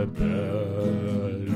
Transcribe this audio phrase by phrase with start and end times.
[0.00, 1.50] Duftrebellen.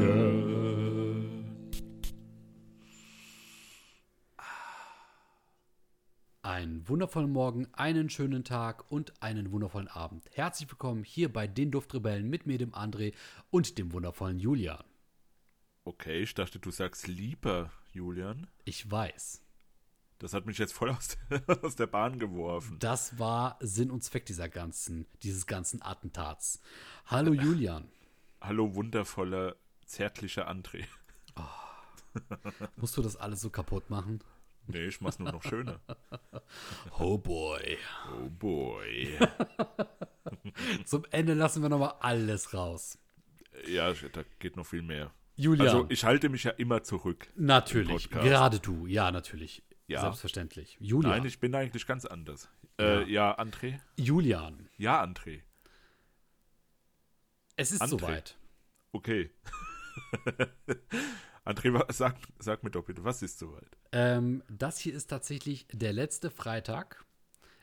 [6.42, 10.28] Einen wundervollen Morgen, einen schönen Tag und einen wundervollen Abend.
[10.32, 13.14] Herzlich willkommen hier bei den Duftrebellen mit mir, dem André
[13.50, 14.84] und dem wundervollen Julian.
[15.84, 18.46] Okay, ich dachte, du sagst lieber, Julian.
[18.64, 19.40] Ich weiß.
[20.18, 22.78] Das hat mich jetzt voll aus der, aus der Bahn geworfen.
[22.78, 26.60] Das war Sinn und Zweck dieser ganzen, dieses ganzen Attentats.
[27.06, 27.88] Hallo Julian.
[28.46, 30.84] Hallo wundervoller, zärtlicher André.
[32.76, 34.20] Musst du das alles so kaputt machen?
[34.66, 35.80] Nee, ich mach's nur noch schöner.
[36.98, 37.78] Oh boy.
[38.12, 39.18] Oh boy.
[40.84, 42.98] Zum Ende lassen wir nochmal alles raus.
[43.66, 45.10] Ja, da geht noch viel mehr.
[45.36, 45.66] Julian.
[45.66, 47.32] Also ich halte mich ja immer zurück.
[47.36, 48.10] natürlich.
[48.10, 48.86] Gerade du.
[48.86, 49.62] Ja, natürlich.
[49.86, 50.02] Ja.
[50.02, 50.76] Selbstverständlich.
[50.80, 51.12] Julian.
[51.12, 52.50] Nein, ich bin eigentlich ganz anders.
[52.78, 53.80] Äh, ja, André?
[53.96, 54.68] Julian.
[54.76, 55.40] Ja, André.
[57.56, 57.88] Es ist André.
[57.88, 58.38] soweit.
[58.92, 59.30] Okay.
[61.44, 63.76] André, sag, sag mir doch bitte, was ist soweit?
[63.92, 67.04] Ähm, das hier ist tatsächlich der letzte Freitag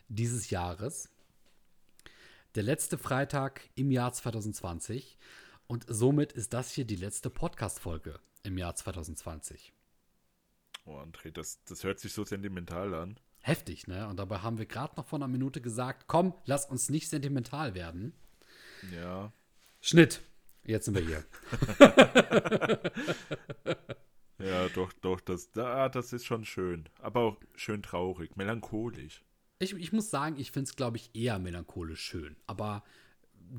[0.08, 1.10] dieses Jahres.
[2.56, 5.18] Der letzte Freitag im Jahr 2020.
[5.68, 9.74] Und somit ist das hier die letzte Podcast-Folge im Jahr 2020.
[10.86, 13.20] Oh, André, das, das hört sich so sentimental an.
[13.40, 14.08] Heftig, ne?
[14.08, 17.74] Und dabei haben wir gerade noch vor einer Minute gesagt, komm, lass uns nicht sentimental
[17.74, 18.14] werden.
[18.92, 19.32] Ja.
[19.82, 20.22] Schnitt.
[20.64, 21.24] Jetzt sind wir hier.
[24.44, 26.86] Ja, doch, doch, das, da, das ist schon schön.
[27.00, 29.24] Aber auch schön traurig, melancholisch.
[29.59, 32.36] Ich, ich muss sagen, ich finde es, glaube ich, eher melancholisch schön.
[32.48, 32.84] Aber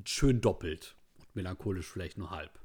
[0.04, 0.96] schön doppelt.
[1.18, 2.58] Und melancholisch vielleicht nur halb.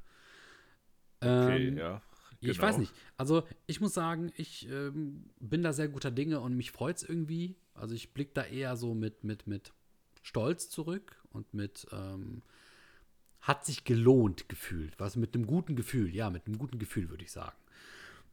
[1.20, 2.02] Okay, Ähm, ja.
[2.40, 2.62] Ich genau.
[2.68, 2.92] weiß nicht.
[3.16, 7.02] Also, ich muss sagen, ich ähm, bin da sehr guter Dinge und mich freut es
[7.02, 7.56] irgendwie.
[7.74, 9.72] Also, ich blicke da eher so mit, mit, mit
[10.22, 12.42] Stolz zurück und mit ähm,
[13.40, 14.98] hat sich gelohnt gefühlt.
[14.98, 17.56] Was mit einem guten Gefühl, ja, mit einem guten Gefühl, würde ich sagen.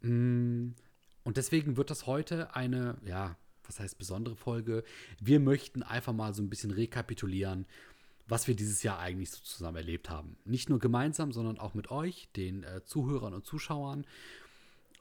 [0.01, 0.75] Mm,
[1.23, 4.83] Und deswegen wird das heute eine, ja, was heißt besondere Folge?
[5.19, 7.65] Wir möchten einfach mal so ein bisschen rekapitulieren,
[8.27, 10.37] was wir dieses Jahr eigentlich so zusammen erlebt haben.
[10.45, 14.05] Nicht nur gemeinsam, sondern auch mit euch, den äh, Zuhörern und Zuschauern.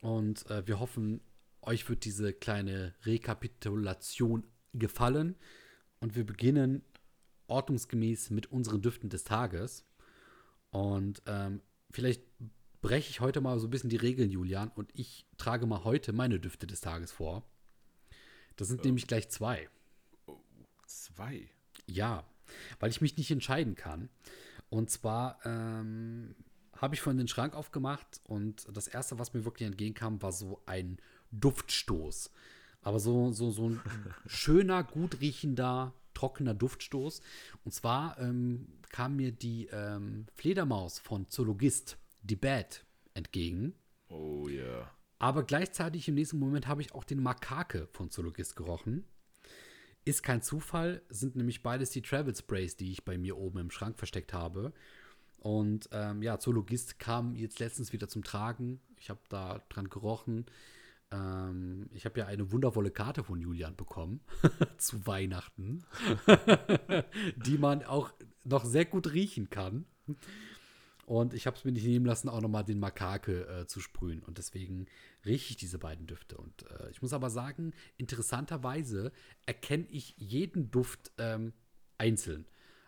[0.00, 1.21] Und äh, wir hoffen,
[1.62, 5.37] euch wird diese kleine Rekapitulation gefallen.
[6.00, 6.83] Und wir beginnen
[7.47, 9.84] ordnungsgemäß mit unseren Düften des Tages.
[10.75, 11.61] Und ähm,
[11.93, 12.21] vielleicht
[12.83, 16.12] breche ich heute mal so ein bisschen die Regeln, Julian, und ich trage mal heute
[16.12, 17.45] meine Düfte des Tages vor.
[18.57, 19.69] Das sind nämlich gleich zwei.
[20.85, 21.49] Zwei.
[21.87, 22.25] Ja,
[22.81, 24.09] weil ich mich nicht entscheiden kann.
[24.69, 26.35] Und zwar ähm,
[26.77, 30.61] habe ich vorhin den Schrank aufgemacht und das erste, was mir wirklich entgegenkam, war so
[30.67, 30.99] ein
[31.31, 32.33] Duftstoß.
[32.83, 33.81] Aber so, so, so ein
[34.27, 37.21] schöner, gut riechender, trockener Duftstoß.
[37.65, 43.75] Und zwar ähm, kam mir die ähm, Fledermaus von Zoologist, die Bad, entgegen.
[44.09, 44.91] Oh ja.
[45.19, 49.05] Aber gleichzeitig im nächsten Moment habe ich auch den Makake von Zoologist gerochen.
[50.05, 53.71] Ist kein Zufall, sind nämlich beides die Travel Sprays, die ich bei mir oben im
[53.71, 54.73] Schrank versteckt habe.
[55.39, 58.81] Und ähm, ja, Zoologist kam jetzt letztens wieder zum Tragen.
[58.99, 60.47] Ich habe da dran gerochen.
[61.15, 64.21] Ähm, ich habe ja eine wundervolle Karte von Julian bekommen
[64.79, 65.85] zu Weihnachten,
[67.37, 68.13] die man auch
[68.45, 69.87] noch sehr gut riechen kann.
[71.07, 74.23] Und ich habe es mir nicht nehmen lassen, auch nochmal den Makake äh, zu sprühen.
[74.23, 74.87] Und deswegen
[75.25, 76.37] rieche ich diese beiden Düfte.
[76.39, 79.13] Und äh, ich muss aber sagen, interessanterweise
[79.45, 81.53] erkenne ich jeden Duft ähm,
[81.99, 82.47] einzeln.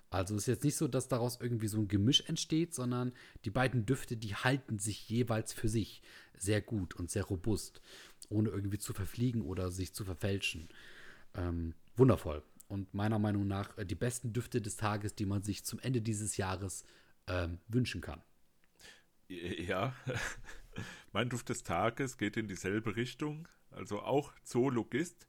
[0.09, 3.13] Also es ist jetzt nicht so, dass daraus irgendwie so ein Gemisch entsteht, sondern
[3.45, 6.01] die beiden Düfte, die halten sich jeweils für sich
[6.39, 7.81] sehr gut und sehr robust,
[8.29, 10.69] ohne irgendwie zu verfliegen oder sich zu verfälschen.
[11.35, 12.43] Ähm, wundervoll.
[12.69, 16.01] Und meiner Meinung nach äh, die besten Düfte des Tages, die man sich zum Ende
[16.03, 16.85] dieses Jahres
[17.27, 18.23] ähm, wünschen kann.
[19.29, 19.95] Ja.
[21.13, 23.49] mein Duft des Tages geht in dieselbe Richtung.
[23.71, 25.27] Also auch Zoologist.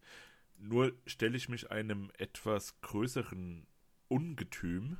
[0.58, 3.68] Nur stelle ich mich einem etwas größeren
[4.08, 4.98] Ungetüm.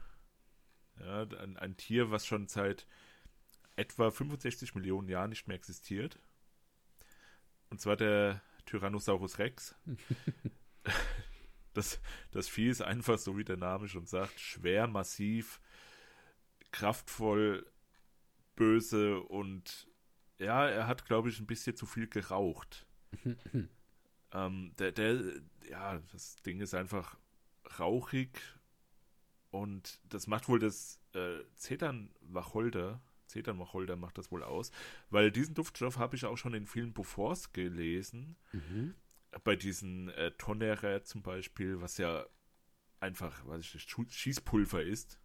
[1.00, 2.88] Ja, ein, ein Tier, was schon seit
[3.76, 6.20] etwa 65 Millionen Jahren nicht mehr existiert.
[7.70, 9.76] Und zwar der Tyrannosaurus Rex.
[11.74, 12.00] das,
[12.32, 15.60] das Vieh ist einfach, so wie der Name schon sagt, schwer, massiv,
[16.72, 17.66] kraftvoll,
[18.56, 19.88] böse und
[20.40, 22.86] ja, er hat, glaube ich, ein bisschen zu viel geraucht.
[24.32, 25.22] ähm, der, der,
[25.70, 27.18] ja, das Ding ist einfach
[27.80, 28.40] rauchig
[29.50, 34.72] und das macht wohl das äh, Zeternwacholder, Zeternwacholder macht das wohl aus,
[35.10, 38.36] weil diesen Duftstoff habe ich auch schon in vielen Beauforts gelesen.
[39.44, 42.26] Bei diesen äh, Tonnerre zum Beispiel, was ja
[43.00, 45.20] einfach, weiß ich nicht, Schießpulver ist.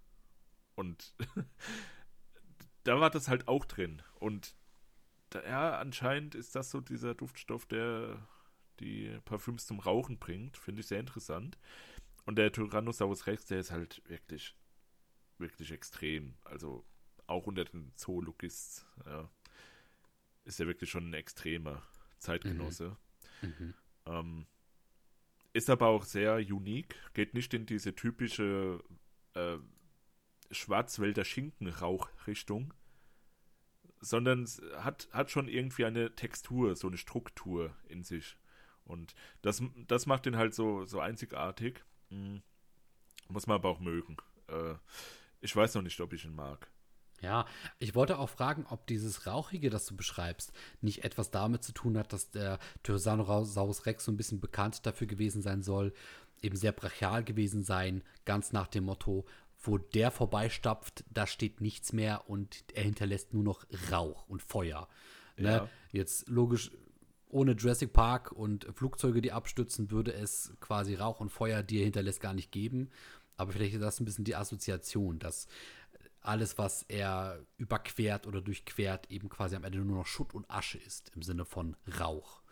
[0.74, 1.14] Und
[2.84, 4.02] da war das halt auch drin.
[4.14, 4.54] Und
[5.30, 8.26] da, ja, anscheinend ist das so dieser Duftstoff, der
[8.80, 10.56] die Parfüms zum Rauchen bringt.
[10.56, 11.58] Finde ich sehr interessant.
[12.24, 14.56] Und der Tyrannosaurus Rex, der ist halt wirklich,
[15.38, 16.34] wirklich extrem.
[16.44, 16.84] Also
[17.32, 19.28] auch unter den Zoologists, ja,
[20.44, 21.82] ist er wirklich schon ein extremer
[22.18, 22.96] Zeitgenosse.
[23.42, 23.48] Mhm.
[23.58, 23.74] Mhm.
[24.06, 24.46] Ähm,
[25.52, 28.82] ist aber auch sehr unique, geht nicht in diese typische
[29.34, 29.58] äh,
[30.50, 32.72] Schwarzwälder Schinkenrauch-Richtung,
[34.00, 34.46] sondern
[34.76, 38.36] hat, hat schon irgendwie eine Textur, so eine Struktur in sich.
[38.84, 41.84] Und das, das macht den halt so, so einzigartig.
[42.10, 42.42] Mhm.
[43.28, 44.16] Muss man aber auch mögen.
[44.48, 44.74] Äh,
[45.40, 46.70] ich weiß noch nicht, ob ich ihn mag.
[47.22, 47.46] Ja,
[47.78, 51.96] ich wollte auch fragen, ob dieses Rauchige, das du beschreibst, nicht etwas damit zu tun
[51.96, 55.94] hat, dass der Tyrannosaurus Rex so ein bisschen bekannt dafür gewesen sein soll,
[56.42, 59.24] eben sehr brachial gewesen sein, ganz nach dem Motto,
[59.60, 64.88] wo der vorbeistapft, da steht nichts mehr und er hinterlässt nur noch Rauch und Feuer.
[65.36, 65.50] Ne?
[65.50, 65.68] Ja.
[65.92, 66.72] Jetzt logisch,
[67.28, 71.84] ohne Jurassic Park und Flugzeuge, die abstürzen, würde es quasi Rauch und Feuer, die er
[71.84, 72.90] hinterlässt, gar nicht geben.
[73.36, 75.46] Aber vielleicht ist das ein bisschen die Assoziation, dass
[76.22, 80.78] alles, was er überquert oder durchquert, eben quasi am Ende nur noch Schutt und Asche
[80.78, 82.42] ist, im Sinne von Rauch.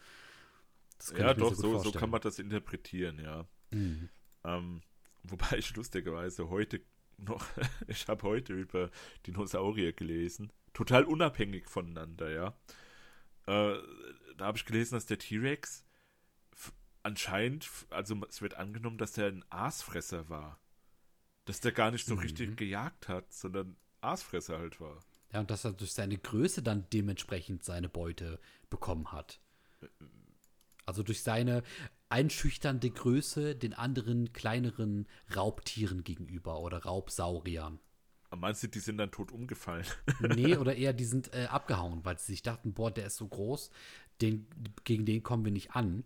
[1.16, 3.46] ja, doch, so, so, kann man das interpretieren, ja.
[3.70, 4.08] Mhm.
[4.44, 4.82] Ähm,
[5.22, 6.80] wobei ich lustigerweise heute
[7.16, 7.46] noch,
[7.86, 8.90] ich habe heute über
[9.26, 12.48] Dinosaurier gelesen, total unabhängig voneinander, ja.
[13.46, 13.78] Äh,
[14.36, 15.84] da habe ich gelesen, dass der T-Rex
[17.02, 20.60] anscheinend, also es wird angenommen, dass er ein Aasfresser war
[21.44, 22.20] dass der gar nicht so mhm.
[22.20, 25.00] richtig gejagt hat, sondern Aasfresser halt war.
[25.32, 29.40] Ja, und dass er durch seine Größe dann dementsprechend seine Beute bekommen hat.
[30.86, 31.62] Also durch seine
[32.08, 37.78] einschüchternde Größe den anderen kleineren Raubtieren gegenüber oder Raubsauriern.
[38.36, 39.84] Meinst du, die sind dann tot umgefallen?
[40.20, 43.26] nee, oder eher, die sind äh, abgehauen, weil sie sich dachten, boah, der ist so
[43.26, 43.70] groß,
[44.20, 44.46] den,
[44.84, 46.04] gegen den kommen wir nicht an.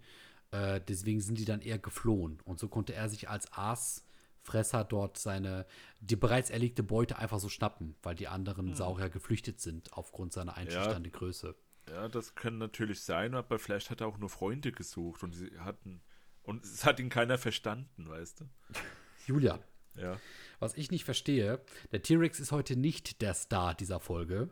[0.51, 2.39] Äh, deswegen sind die dann eher geflohen.
[2.45, 4.07] Und so konnte er sich als Aas
[4.44, 5.67] Fresser dort seine,
[6.00, 8.75] die bereits erlegte Beute einfach so schnappen, weil die anderen hm.
[8.75, 11.55] Saurier geflüchtet sind aufgrund seiner einschüchternden ja, Größe.
[11.91, 15.58] Ja, das kann natürlich sein, aber vielleicht hat er auch nur Freunde gesucht und sie
[15.58, 16.02] hatten,
[16.43, 18.44] und es hat ihn keiner verstanden, weißt du?
[19.26, 19.58] Julia.
[19.96, 20.19] Ja.
[20.58, 21.61] Was ich nicht verstehe,
[21.93, 24.50] der T-Rex ist heute nicht der Star dieser Folge,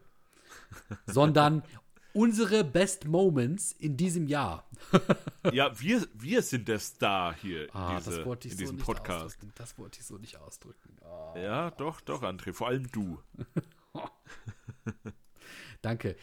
[1.06, 1.62] sondern
[2.14, 4.68] unsere Best Moments in diesem Jahr.
[5.52, 9.24] ja, wir, wir sind der Star hier ah, diese, in so diesem Podcast.
[9.26, 9.52] Ausdrücken.
[9.54, 10.96] Das wollte ich so nicht ausdrücken.
[11.02, 11.38] Oh.
[11.38, 12.52] Ja, doch, doch, André.
[12.52, 13.18] Vor allem du.
[15.82, 16.16] Danke.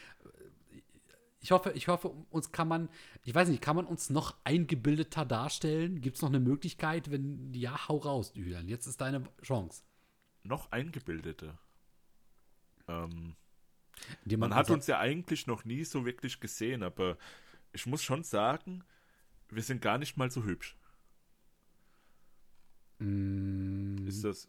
[1.41, 2.89] Ich hoffe, ich hoffe, uns kann man,
[3.23, 6.01] ich weiß nicht, kann man uns noch eingebildeter darstellen?
[6.01, 7.11] Gibt es noch eine Möglichkeit?
[7.11, 8.67] Wenn ja, hau raus, Julian.
[8.67, 9.83] Jetzt ist deine Chance.
[10.43, 11.57] Noch eingebildete?
[12.87, 13.35] Ähm,
[14.37, 17.17] man hat uns ja eigentlich noch nie so wirklich gesehen, aber
[17.73, 18.83] ich muss schon sagen,
[19.49, 20.75] wir sind gar nicht mal so hübsch.
[22.99, 24.07] Mm.
[24.07, 24.47] Ist das.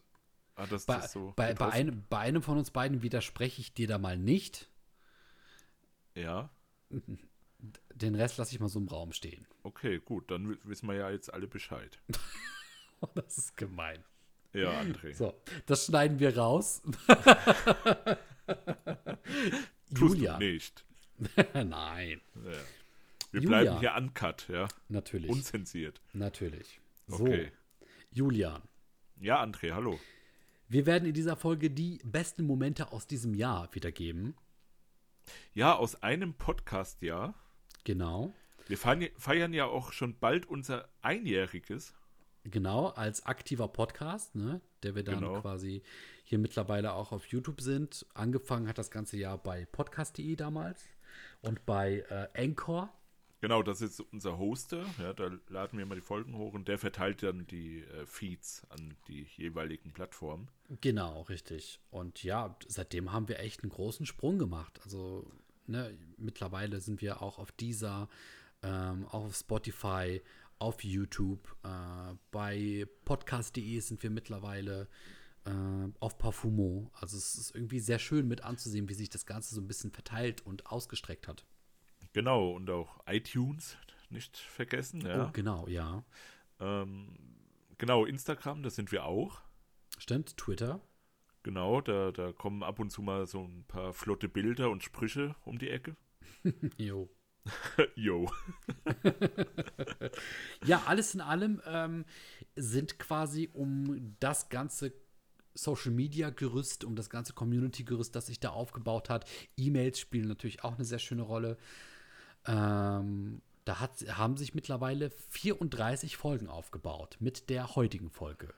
[0.57, 3.73] Ah, das, bei, das so bei, bei, einem, bei einem von uns beiden widerspreche ich
[3.73, 4.69] dir da mal nicht.
[6.15, 6.51] Ja.
[7.95, 9.47] Den Rest lasse ich mal so im Raum stehen.
[9.63, 11.99] Okay, gut, dann wissen wir ja jetzt alle Bescheid.
[13.15, 14.05] das ist gemein.
[14.53, 15.15] Ja, André.
[15.15, 15.35] So,
[15.67, 16.83] das schneiden wir raus.
[19.91, 20.39] Julia.
[20.39, 20.85] nicht.
[21.55, 22.21] Nein.
[22.35, 22.51] Ja.
[23.33, 23.49] Wir Julia.
[23.49, 24.69] bleiben hier uncut, ja.
[24.89, 25.31] Natürlich.
[25.31, 26.01] Unzensiert.
[26.13, 26.81] Natürlich.
[27.07, 27.25] So.
[27.25, 27.53] Okay.
[28.11, 28.63] Julian.
[29.21, 30.01] Ja, André, hallo.
[30.69, 34.35] Wir werden in dieser Folge die besten Momente aus diesem Jahr wiedergeben.
[35.53, 37.35] Ja, aus einem Podcast-Jahr.
[37.85, 38.33] Genau.
[38.67, 41.93] Wir feiern ja auch schon bald unser Einjähriges.
[42.45, 45.41] Genau, als aktiver Podcast, ne, der wir dann genau.
[45.41, 45.83] quasi
[46.31, 48.07] hier mittlerweile auch auf YouTube sind.
[48.15, 50.85] Angefangen hat das ganze Jahr bei podcast.de damals
[51.43, 52.89] und bei äh, Anchor.
[53.41, 54.85] Genau, das ist unser Hoster.
[55.01, 58.65] Ja, da laden wir immer die Folgen hoch und der verteilt dann die äh, Feeds
[58.69, 60.49] an die jeweiligen Plattformen.
[60.81, 61.81] Genau, richtig.
[61.91, 64.79] Und ja, seitdem haben wir echt einen großen Sprung gemacht.
[64.85, 65.29] Also
[65.67, 68.09] ne, mittlerweile sind wir auch auf dieser,
[68.63, 70.23] ähm, auch auf Spotify,
[70.61, 71.57] auf YouTube.
[71.65, 74.87] Äh, bei podcast.de sind wir mittlerweile
[76.01, 76.91] auf Parfumo.
[76.95, 79.91] Also es ist irgendwie sehr schön mit anzusehen, wie sich das Ganze so ein bisschen
[79.91, 81.45] verteilt und ausgestreckt hat.
[82.13, 83.79] Genau, und auch iTunes
[84.11, 85.01] nicht vergessen.
[85.03, 85.27] Ja.
[85.27, 86.05] Oh, genau, ja.
[86.59, 87.17] Ähm,
[87.79, 89.41] genau, Instagram, das sind wir auch.
[89.99, 90.81] Stimmt, Twitter.
[91.43, 95.35] Genau, da, da kommen ab und zu mal so ein paar flotte Bilder und Sprüche
[95.45, 95.97] um die Ecke.
[96.77, 97.09] jo.
[97.95, 98.31] Jo.
[100.65, 102.05] ja, alles in allem ähm,
[102.55, 104.93] sind quasi, um das Ganze
[105.55, 109.29] Social Media Gerüst, um das ganze Community Gerüst, das sich da aufgebaut hat.
[109.57, 111.57] E-Mails spielen natürlich auch eine sehr schöne Rolle.
[112.47, 118.55] Ähm, da hat, haben sich mittlerweile 34 Folgen aufgebaut mit der heutigen Folge.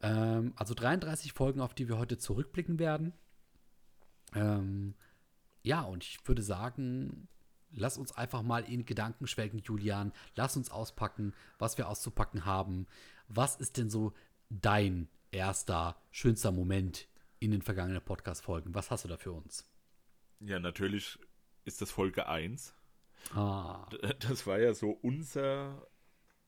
[0.00, 3.12] Ähm, also 33 Folgen, auf die wir heute zurückblicken werden.
[4.34, 4.94] Ähm,
[5.62, 7.28] ja, und ich würde sagen,
[7.72, 10.12] lass uns einfach mal in Gedanken schwelgen, Julian.
[10.34, 12.86] Lass uns auspacken, was wir auszupacken haben.
[13.28, 14.12] Was ist denn so
[14.50, 17.08] dein erster, schönster Moment
[17.38, 18.74] in den vergangenen Podcast-Folgen?
[18.74, 19.68] Was hast du da für uns?
[20.40, 21.18] Ja, natürlich
[21.64, 22.74] ist das Folge 1.
[23.34, 23.88] Ah.
[24.20, 25.86] Das war ja so unser,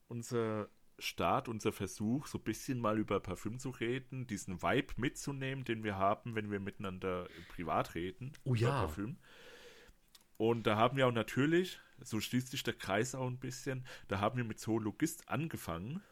[0.09, 0.69] unser
[0.99, 5.83] Start, unser Versuch, so ein bisschen mal über Parfüm zu reden, diesen Vibe mitzunehmen, den
[5.83, 8.71] wir haben, wenn wir miteinander privat reden oh, ja.
[8.71, 9.19] Parfüm.
[10.37, 14.21] Und da haben wir auch natürlich, so schließt sich der Kreis auch ein bisschen, da
[14.21, 16.03] haben wir mit Zoologist angefangen,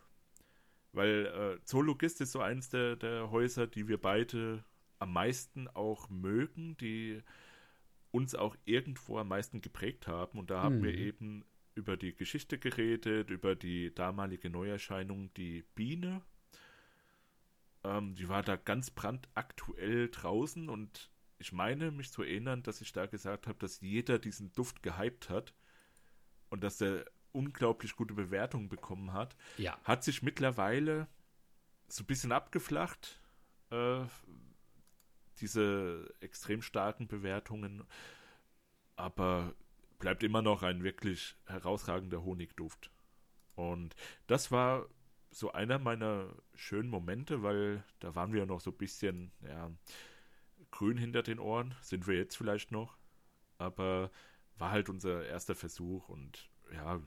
[0.93, 1.27] weil
[1.61, 4.65] äh, Zoologist ist so eins der, der Häuser, die wir beide
[4.99, 7.23] am meisten auch mögen, die
[8.11, 10.39] uns auch irgendwo am meisten geprägt haben.
[10.39, 10.83] Und da haben Mhm.
[10.83, 16.23] wir eben über die Geschichte geredet, über die damalige Neuerscheinung, die Biene.
[17.85, 22.93] Ähm, die war da ganz brandaktuell draußen und ich meine, mich zu erinnern, dass ich
[22.93, 25.55] da gesagt habe, dass jeder diesen Duft gehypt hat
[26.51, 27.05] und dass der
[27.39, 29.37] unglaublich gute Bewertungen bekommen hat.
[29.57, 29.79] Ja.
[29.85, 31.07] Hat sich mittlerweile
[31.87, 33.21] so ein bisschen abgeflacht,
[33.71, 34.01] äh,
[35.41, 37.85] diese extrem starken Bewertungen,
[38.97, 39.55] aber
[40.01, 42.91] bleibt immer noch ein wirklich herausragender Honigduft.
[43.55, 43.95] Und
[44.27, 44.87] das war
[45.31, 49.71] so einer meiner schönen Momente, weil da waren wir noch so ein bisschen, ja,
[50.73, 52.97] grün hinter den Ohren, sind wir jetzt vielleicht noch,
[53.59, 54.11] aber
[54.57, 57.01] war halt unser erster Versuch und ja,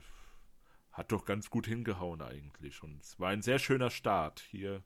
[0.92, 2.84] hat doch ganz gut hingehauen eigentlich.
[2.84, 4.84] Und es war ein sehr schöner Start hier.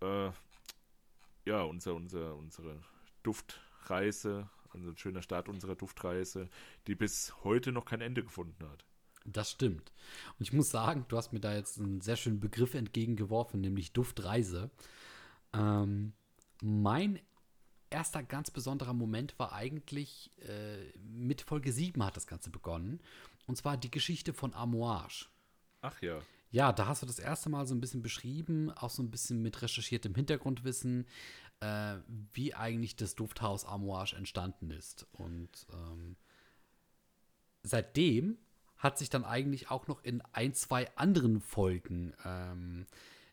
[0.00, 0.30] Äh,
[1.44, 2.80] ja, unser, unser, unsere
[3.22, 6.48] Duftreise, also ein schöner Start unserer Duftreise,
[6.86, 8.84] die bis heute noch kein Ende gefunden hat.
[9.24, 9.92] Das stimmt.
[10.38, 13.92] Und ich muss sagen, du hast mir da jetzt einen sehr schönen Begriff entgegengeworfen, nämlich
[13.92, 14.70] Duftreise.
[15.52, 16.12] Ähm,
[16.62, 17.18] mein
[17.90, 23.00] erster ganz besonderer Moment war eigentlich äh, mit Folge 7 hat das Ganze begonnen.
[23.48, 25.26] Und zwar die Geschichte von Amouage.
[25.80, 26.20] Ach ja.
[26.50, 29.42] Ja, da hast du das erste Mal so ein bisschen beschrieben, auch so ein bisschen
[29.42, 31.06] mit recherchiertem Hintergrundwissen,
[31.60, 31.96] äh,
[32.32, 35.06] wie eigentlich das Dufthaus Amouage entstanden ist.
[35.12, 36.16] Und ähm,
[37.62, 38.38] seitdem
[38.76, 42.86] hat sich dann eigentlich auch noch in ein, zwei anderen Folgen ähm,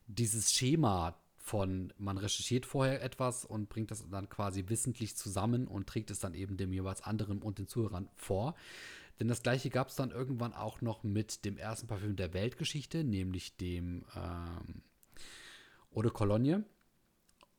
[0.08, 5.88] dieses Schema von, man recherchiert vorher etwas und bringt das dann quasi wissentlich zusammen und
[5.88, 8.56] trägt es dann eben dem jeweils anderen und den Zuhörern vor.
[9.20, 13.04] Denn das gleiche gab es dann irgendwann auch noch mit dem ersten Parfüm der Weltgeschichte,
[13.04, 14.82] nämlich dem ähm,
[15.94, 16.66] Eau de Cologne.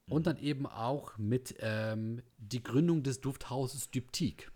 [0.09, 4.53] Und dann eben auch mit ähm, die Gründung des Dufthauses Diptyque.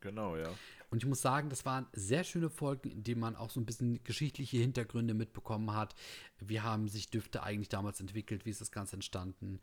[0.00, 0.48] Genau, ja.
[0.90, 3.66] Und ich muss sagen, das waren sehr schöne Folgen, in denen man auch so ein
[3.66, 5.94] bisschen geschichtliche Hintergründe mitbekommen hat.
[6.38, 8.44] Wie haben sich Düfte eigentlich damals entwickelt?
[8.44, 9.60] Wie ist das Ganze entstanden?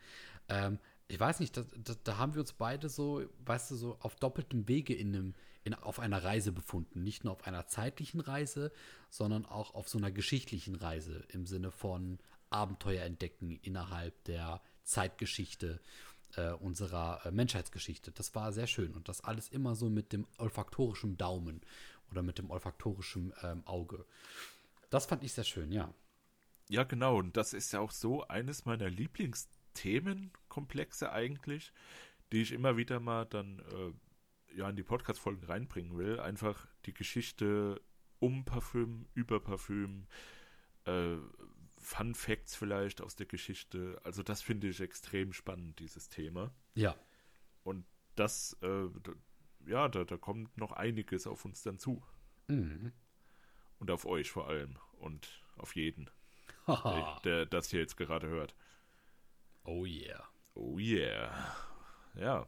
[0.47, 3.97] Ähm, ich weiß nicht, da, da, da, haben wir uns beide so, weißt du, so
[3.99, 5.35] auf doppeltem Wege in einem,
[5.67, 7.03] in, auf einer Reise befunden.
[7.03, 8.71] Nicht nur auf einer zeitlichen Reise,
[9.09, 12.19] sondern auch auf so einer geschichtlichen Reise im Sinne von
[12.49, 15.81] Abenteuer entdecken innerhalb der Zeitgeschichte
[16.35, 18.11] äh, unserer äh, Menschheitsgeschichte.
[18.11, 21.59] Das war sehr schön und das alles immer so mit dem olfaktorischen Daumen
[22.11, 24.05] oder mit dem olfaktorischen ähm, Auge.
[24.89, 25.93] Das fand ich sehr schön, ja.
[26.69, 27.17] Ja, genau.
[27.17, 31.73] Und das ist ja auch so eines meiner Lieblingsthemenkomplexe eigentlich,
[32.31, 33.91] die ich immer wieder mal dann äh,
[34.57, 36.19] ja in die Podcast-Folgen reinbringen will.
[36.19, 37.79] Einfach die Geschichte
[38.19, 40.07] um Parfüm, über Parfüm,
[40.85, 41.17] äh,
[41.77, 44.01] Fun Facts vielleicht aus der Geschichte.
[44.03, 46.51] Also das finde ich extrem spannend, dieses Thema.
[46.73, 46.95] Ja.
[47.63, 47.85] Und
[48.15, 49.11] das, äh, da,
[49.67, 52.03] ja, da, da kommt noch einiges auf uns dann zu.
[52.47, 52.91] Mhm.
[53.77, 54.79] Und auf euch vor allem.
[54.93, 56.09] Und auf jeden,
[56.67, 58.55] der, der das hier jetzt gerade hört.
[59.63, 60.27] Oh yeah.
[60.55, 61.55] Oh yeah.
[62.15, 62.47] Ja.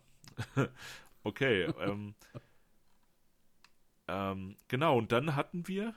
[1.24, 1.72] okay.
[1.80, 2.16] ähm,
[4.08, 5.94] ähm, genau, und dann hatten wir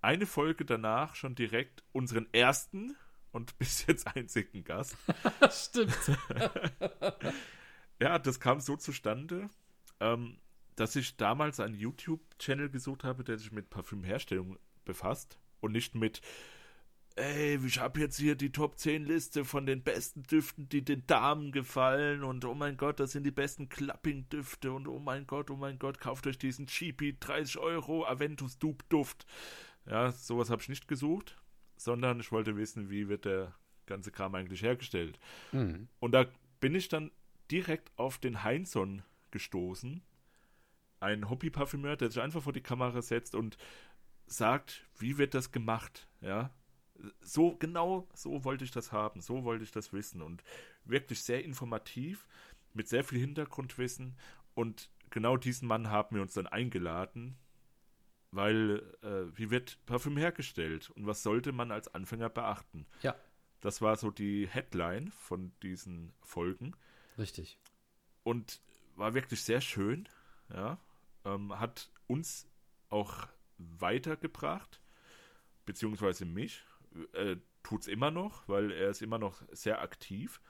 [0.00, 2.96] eine Folge danach schon direkt unseren ersten
[3.30, 4.96] und bis jetzt einzigen Gast.
[5.50, 5.96] Stimmt.
[8.00, 9.48] ja, das kam so zustande,
[10.00, 10.38] ähm,
[10.76, 16.20] dass ich damals einen YouTube-Channel gesucht habe, der sich mit Parfümherstellung befasst und nicht mit,
[17.16, 21.06] ey, ich habe jetzt hier die Top 10 Liste von den besten Düften, die den
[21.06, 25.50] Damen gefallen und oh mein Gott, das sind die besten Clapping-Düfte und oh mein Gott,
[25.50, 29.26] oh mein Gott, kauft euch diesen Cheapy 30 Euro Aventus Dupe Duft.
[29.86, 31.36] Ja, sowas habe ich nicht gesucht,
[31.76, 33.54] sondern ich wollte wissen, wie wird der
[33.86, 35.18] ganze Kram eigentlich hergestellt?
[35.52, 35.88] Mhm.
[36.00, 36.26] Und da
[36.60, 37.12] bin ich dann
[37.50, 40.02] direkt auf den Heinzon gestoßen.
[41.00, 43.56] Ein Hobby-Parfümeur, der sich einfach vor die Kamera setzt und
[44.26, 46.08] sagt, wie wird das gemacht?
[46.22, 46.50] Ja,
[47.20, 50.42] so genau so wollte ich das haben, so wollte ich das wissen und
[50.84, 52.26] wirklich sehr informativ,
[52.72, 54.16] mit sehr viel Hintergrundwissen
[54.54, 57.36] und genau diesen Mann haben wir uns dann eingeladen,
[58.30, 62.86] weil äh, wie wird Parfüm hergestellt und was sollte man als Anfänger beachten?
[63.02, 63.14] Ja.
[63.60, 66.76] Das war so die Headline von diesen Folgen
[67.16, 67.58] Richtig.
[68.22, 68.60] und
[68.96, 70.08] war wirklich sehr schön,
[70.52, 70.78] ja,
[71.24, 72.46] ähm, hat uns
[72.90, 73.26] auch
[73.58, 74.80] weitergebracht,
[75.64, 76.62] beziehungsweise mich,
[77.12, 80.40] äh, tut's immer noch, weil er ist immer noch sehr aktiv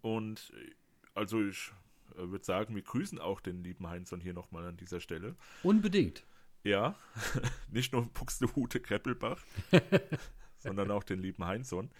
[0.00, 0.74] und äh,
[1.14, 1.72] also ich
[2.12, 5.36] äh, würde sagen, wir grüßen auch den lieben Heinzon hier nochmal an dieser Stelle.
[5.62, 6.24] Unbedingt.
[6.64, 6.96] Ja,
[7.70, 9.42] nicht nur Buxtehude Kreppelbach,
[10.58, 11.90] sondern auch den lieben Heinzon.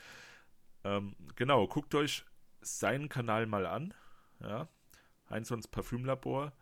[0.85, 2.25] Ähm, genau, guckt euch
[2.61, 3.93] seinen Kanal mal an.
[4.41, 4.69] Ja,
[5.29, 6.53] Heinzons Parfümlabor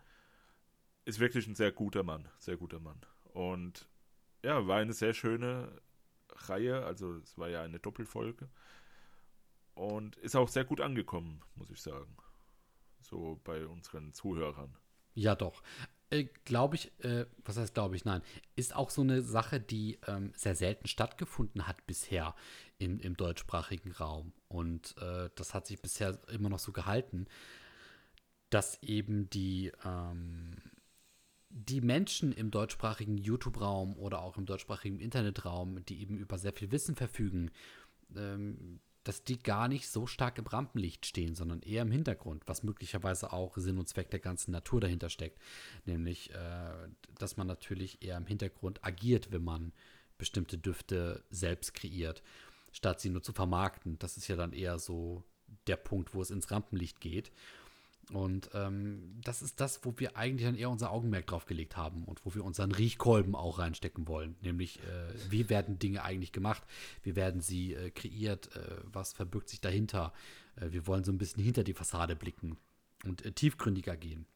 [1.04, 3.00] ist wirklich ein sehr guter Mann, sehr guter Mann.
[3.24, 3.88] Und
[4.42, 5.80] ja, war eine sehr schöne
[6.48, 8.48] Reihe, also es war ja eine Doppelfolge.
[9.74, 12.16] Und ist auch sehr gut angekommen, muss ich sagen.
[13.00, 14.76] So bei unseren Zuhörern.
[15.14, 15.62] Ja, doch.
[16.10, 18.22] Äh, glaube ich, äh, was heißt glaube ich, nein,
[18.56, 22.34] ist auch so eine Sache, die ähm, sehr selten stattgefunden hat bisher
[22.78, 24.32] im, im deutschsprachigen Raum.
[24.48, 27.26] Und äh, das hat sich bisher immer noch so gehalten,
[28.50, 30.56] dass eben die, ähm,
[31.50, 36.70] die Menschen im deutschsprachigen YouTube-Raum oder auch im deutschsprachigen Internetraum, die eben über sehr viel
[36.70, 37.50] Wissen verfügen,
[38.16, 42.62] ähm, dass die gar nicht so stark im Rampenlicht stehen, sondern eher im Hintergrund, was
[42.62, 45.40] möglicherweise auch Sinn und Zweck der ganzen Natur dahinter steckt.
[45.86, 46.88] Nämlich, äh,
[47.18, 49.72] dass man natürlich eher im Hintergrund agiert, wenn man
[50.18, 52.22] bestimmte Düfte selbst kreiert,
[52.72, 53.98] statt sie nur zu vermarkten.
[53.98, 55.24] Das ist ja dann eher so
[55.66, 57.32] der Punkt, wo es ins Rampenlicht geht.
[58.12, 62.04] Und ähm, das ist das, wo wir eigentlich dann eher unser Augenmerk drauf gelegt haben
[62.04, 64.36] und wo wir unseren Riechkolben auch reinstecken wollen.
[64.42, 66.62] Nämlich, äh, wie werden Dinge eigentlich gemacht?
[67.02, 68.54] Wie werden sie äh, kreiert?
[68.56, 70.12] Äh, was verbirgt sich dahinter?
[70.56, 72.56] Äh, wir wollen so ein bisschen hinter die Fassade blicken
[73.04, 74.26] und äh, tiefgründiger gehen.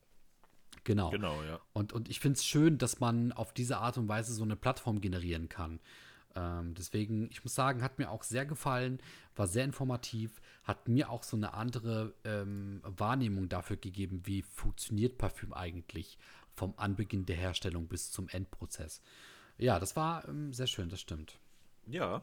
[0.85, 1.11] Genau.
[1.11, 1.61] Genau, ja.
[1.73, 4.57] Und, und ich finde es schön, dass man auf diese Art und Weise so eine
[4.57, 5.81] Plattform generieren kann.
[6.37, 9.01] Ähm, deswegen, ich muss sagen, hat mir auch sehr gefallen,
[9.37, 15.19] war sehr informativ, hat mir auch so eine andere ähm, Wahrnehmung dafür gegeben, wie funktioniert
[15.19, 16.19] Parfüm eigentlich
[16.55, 19.01] vom Anbeginn der Herstellung bis zum Endprozess.
[19.59, 21.39] Ja, das war ähm, sehr schön, das stimmt.
[21.87, 22.23] Ja.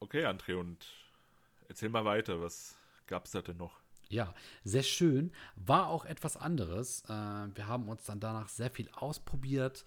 [0.00, 0.86] Okay, André, und
[1.68, 3.80] erzähl mal weiter, was gab's da denn noch?
[4.10, 5.32] Ja, sehr schön.
[5.56, 7.02] War auch etwas anderes.
[7.08, 9.84] Äh, wir haben uns dann danach sehr viel ausprobiert.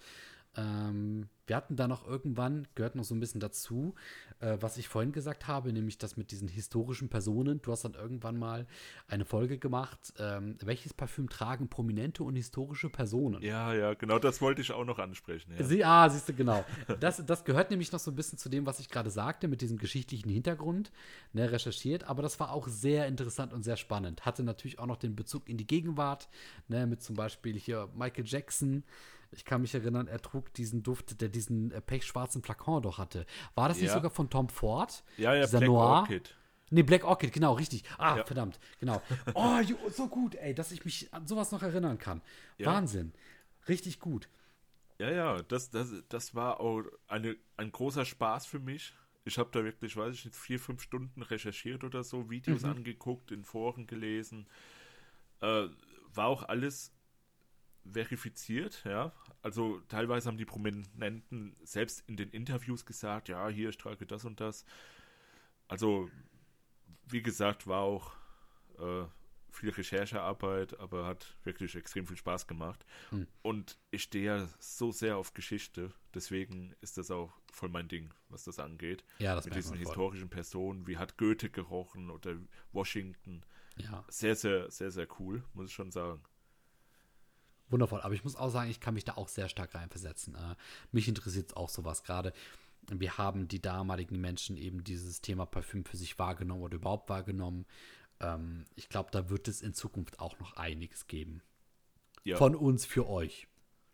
[0.56, 3.94] Ähm, wir hatten da noch irgendwann, gehört noch so ein bisschen dazu,
[4.40, 7.60] äh, was ich vorhin gesagt habe, nämlich das mit diesen historischen Personen.
[7.62, 8.66] Du hast dann irgendwann mal
[9.08, 13.42] eine Folge gemacht, ähm, welches Parfüm tragen prominente und historische Personen?
[13.42, 15.52] Ja, ja, genau das wollte ich auch noch ansprechen.
[15.58, 15.64] Ja.
[15.64, 16.64] Sie, ah, siehst du, genau.
[17.00, 19.60] Das, das gehört nämlich noch so ein bisschen zu dem, was ich gerade sagte, mit
[19.62, 20.92] diesem geschichtlichen Hintergrund,
[21.32, 22.04] ne, recherchiert.
[22.04, 24.24] Aber das war auch sehr interessant und sehr spannend.
[24.24, 26.28] Hatte natürlich auch noch den Bezug in die Gegenwart,
[26.68, 28.84] ne, mit zum Beispiel hier Michael Jackson.
[29.32, 33.26] Ich kann mich erinnern, er trug diesen Duft, der diesen äh, pechschwarzen Flakon doch hatte.
[33.54, 33.94] War das nicht Ja.
[33.94, 35.02] sogar von Tom Ford?
[35.16, 35.86] ja, ja, Dieser Black Noir?
[36.00, 36.36] Orchid.
[36.70, 37.84] Nee, Black Orchid, genau, richtig.
[37.98, 38.24] Ah, Ja.
[38.24, 39.02] verdammt, genau.
[39.34, 39.58] Oh,
[39.90, 42.22] so gut, ey, dass ich mich an sowas noch erinnern kann.
[42.58, 42.68] Ja.
[42.72, 43.12] Wahnsinn.
[43.68, 44.28] Richtig gut.
[44.98, 48.94] Ja, ja, das, das, das war auch eine, ein großer Spaß für mich.
[49.24, 53.30] Ich habe da wirklich, weiß ich nicht, vier, fünf Stunden recherchiert oder so, Videos angeguckt,
[53.32, 54.46] in Foren gelesen.
[55.40, 55.68] Äh,
[56.14, 56.92] war auch alles
[57.90, 59.12] verifiziert, ja.
[59.42, 64.24] Also teilweise haben die Prominenten selbst in den Interviews gesagt, ja, hier, ich trage das
[64.24, 64.64] und das.
[65.68, 66.10] Also,
[67.06, 68.12] wie gesagt, war auch
[68.78, 69.04] äh,
[69.50, 72.84] viel Recherchearbeit, aber hat wirklich extrem viel Spaß gemacht.
[73.42, 78.12] Und ich stehe ja so sehr auf Geschichte, deswegen ist das auch voll mein Ding,
[78.28, 79.04] was das angeht.
[79.18, 79.86] Ja, das Mit diesen man voll.
[79.86, 82.34] historischen Personen, wie hat Goethe gerochen oder
[82.72, 83.42] Washington.
[83.76, 86.22] Ja, Sehr, sehr, sehr, sehr cool, muss ich schon sagen.
[87.72, 88.00] Wundervoll.
[88.02, 90.34] Aber ich muss auch sagen, ich kann mich da auch sehr stark reinversetzen.
[90.34, 90.54] Äh,
[90.92, 92.32] mich interessiert auch sowas gerade.
[92.90, 97.64] Wir haben die damaligen Menschen eben dieses Thema Parfüm für sich wahrgenommen oder überhaupt wahrgenommen.
[98.20, 101.42] Ähm, ich glaube, da wird es in Zukunft auch noch einiges geben.
[102.24, 103.48] Ja, Von uns für euch.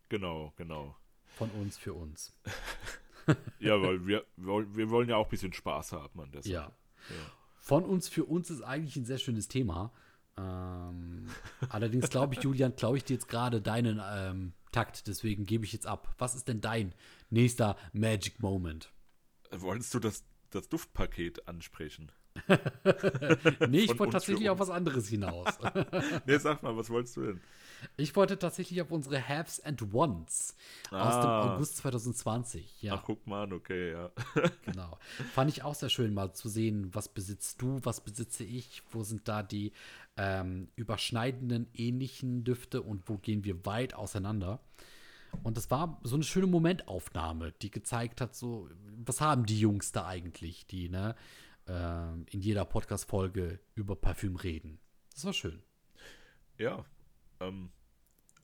[0.09, 0.97] genau, genau.
[1.37, 2.33] Von uns für uns.
[3.59, 6.51] Ja, weil wir, wir, wollen- ja auch ein bisschen Spaß haben an der Sache.
[6.55, 6.63] Ja.
[7.11, 7.33] Ja.
[7.57, 9.93] Von uns für uns ist eigentlich ein sehr schönes Thema.
[10.39, 11.27] Ähm,
[11.69, 15.73] allerdings glaube ich, Julian, glaube ich dir jetzt gerade deinen ähm, Takt, deswegen gebe ich
[15.73, 16.15] jetzt ab.
[16.19, 16.95] Was ist denn dein
[17.31, 18.93] nächster Magic Moment?
[19.51, 22.13] Wolltest du das das Duftpaket ansprechen.
[23.69, 25.47] nee, ich wollte tatsächlich auf was anderes hinaus.
[26.27, 27.41] nee, sag mal, was wolltest du denn?
[27.97, 30.57] Ich wollte tatsächlich auf unsere Haves and Wants
[30.91, 31.09] ah.
[31.09, 31.55] aus dem ah.
[31.55, 32.83] August 2020.
[32.83, 32.95] Ja.
[32.95, 34.11] Ach, guck mal an, okay, ja.
[34.65, 34.99] genau.
[35.33, 39.03] Fand ich auch sehr schön, mal zu sehen, was besitzt du, was besitze ich, wo
[39.03, 39.73] sind da die
[40.17, 44.61] ähm, überschneidenden, ähnlichen Düfte und wo gehen wir weit auseinander.
[45.43, 48.69] Und das war so eine schöne Momentaufnahme, die gezeigt hat, so,
[49.05, 51.15] was haben die Jungs da eigentlich, die, ne,
[51.69, 54.79] äh, in jeder Podcast-Folge über Parfüm reden.
[55.13, 55.63] Das war schön.
[56.57, 56.85] Ja.
[57.41, 57.71] Ähm,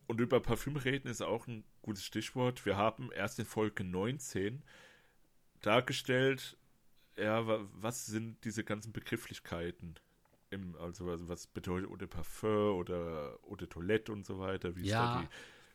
[0.07, 2.67] und über Parfüm reden ist auch ein gutes Stichwort.
[2.67, 4.63] Wir haben erst in Folge 19
[5.61, 6.57] dargestellt,
[7.17, 9.95] ja, was sind diese ganzen Begrifflichkeiten?
[10.51, 14.77] Im, also, was bedeutet Eau de Parfum oder Eau de Toilette und so weiter?
[14.77, 15.05] Wie ja.
[15.05, 15.29] ist da die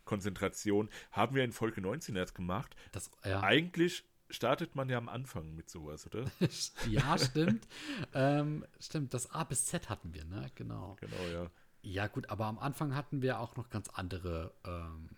[0.05, 0.89] Konzentration?
[1.11, 2.75] Haben wir in Folge 19 erst gemacht.
[2.91, 3.41] Das, ja.
[3.41, 6.29] Eigentlich startet man ja am Anfang mit sowas, oder?
[6.89, 7.67] ja, stimmt.
[8.13, 10.49] ähm, stimmt, das A bis Z hatten wir, ne?
[10.55, 10.95] Genau.
[10.99, 11.51] Genau, ja.
[11.81, 15.09] Ja, gut, aber am Anfang hatten wir auch noch ganz andere, ähm,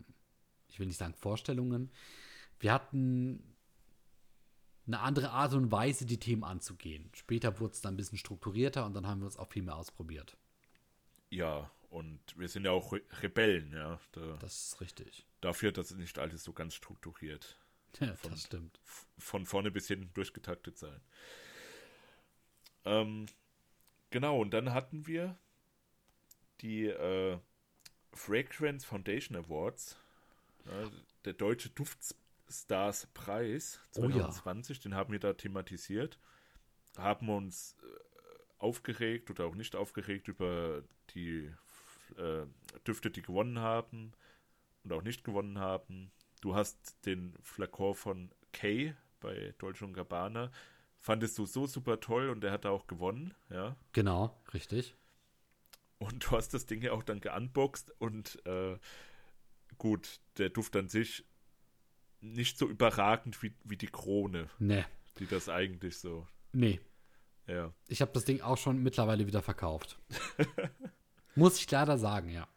[0.70, 1.92] ich will nicht sagen Vorstellungen.
[2.60, 3.44] Wir hatten
[4.88, 7.10] eine andere Art und Weise, die Themen anzugehen.
[7.14, 9.76] Später wurde es dann ein bisschen strukturierter und dann haben wir uns auch viel mehr
[9.76, 10.38] ausprobiert.
[11.30, 14.00] Ja, und wir sind ja auch Re Rebellen, ja.
[14.12, 15.26] Da, das ist richtig.
[15.40, 17.58] Dafür, dass nicht alles so ganz strukturiert.
[18.00, 18.80] Ja, von, das stimmt.
[19.18, 21.02] Von vorne bis hinten durchgetaktet sein.
[22.86, 23.28] Ähm,
[24.10, 25.38] genau, und dann hatten wir
[26.62, 27.38] die äh,
[28.14, 29.98] Fragrance Foundation Awards.
[30.66, 30.92] Ja,
[31.26, 34.84] der Deutsche Duftstars Preis 2020, oh ja.
[34.84, 36.20] den haben wir da thematisiert.
[36.98, 37.86] Haben uns äh,
[38.60, 40.84] aufgeregt oder auch nicht aufgeregt über
[41.16, 41.52] die
[42.18, 42.46] äh,
[42.86, 44.14] Düfte, die gewonnen haben
[44.84, 46.12] und auch nicht gewonnen haben.
[46.42, 50.52] Du hast den Flakon von Kay bei Dolce Gabbana.
[51.00, 53.76] Fandest du so super toll und der hat auch gewonnen, ja?
[53.94, 54.96] Genau, richtig.
[55.98, 58.78] Und du hast das Ding ja auch dann geunboxt und äh,
[59.78, 61.26] gut, der Duft an sich
[62.22, 64.50] nicht so überragend wie, wie die Krone.
[64.60, 64.86] Nee.
[65.20, 66.28] Die das eigentlich so.
[66.54, 66.80] Nee.
[67.48, 67.74] Ja.
[67.88, 70.00] Ich habe das Ding auch schon mittlerweile wieder verkauft.
[71.36, 72.48] Muss ich leider sagen, ja.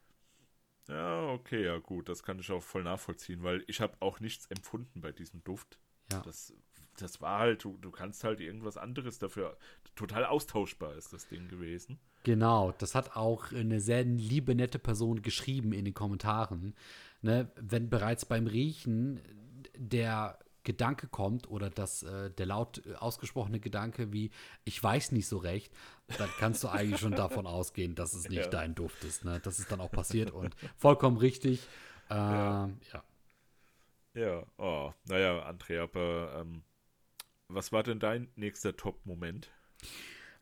[0.88, 4.46] Ja, okay, ja gut, das kann ich auch voll nachvollziehen, weil ich habe auch nichts
[4.46, 5.78] empfunden bei diesem Duft.
[6.12, 6.20] Ja.
[6.20, 6.52] Das,
[6.98, 9.56] das war halt, du, du kannst halt irgendwas anderes dafür,
[9.96, 11.98] total austauschbar ist das Ding gewesen.
[12.24, 16.74] Genau, das hat auch eine sehr liebe, nette Person geschrieben in den Kommentaren.
[17.22, 19.20] Ne, wenn bereits beim Riechen
[19.76, 24.30] der Gedanke kommt oder das, äh, der laut ausgesprochene Gedanke wie,
[24.64, 25.72] ich weiß nicht so recht,
[26.18, 28.48] dann kannst du eigentlich schon davon ausgehen, dass es nicht ja.
[28.48, 29.24] dein Duft ist.
[29.24, 29.40] Ne?
[29.40, 31.66] Das ist dann auch passiert und vollkommen richtig.
[32.10, 32.70] Äh, ja.
[32.92, 33.04] ja.
[34.14, 36.62] Ja, oh, naja, Andrea, aber ähm,
[37.48, 39.50] was war denn dein nächster Top-Moment?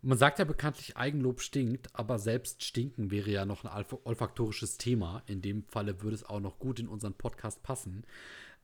[0.03, 5.23] Man sagt ja bekanntlich, Eigenlob stinkt, aber selbst stinken wäre ja noch ein olfaktorisches Thema.
[5.27, 8.05] In dem Falle würde es auch noch gut in unseren Podcast passen.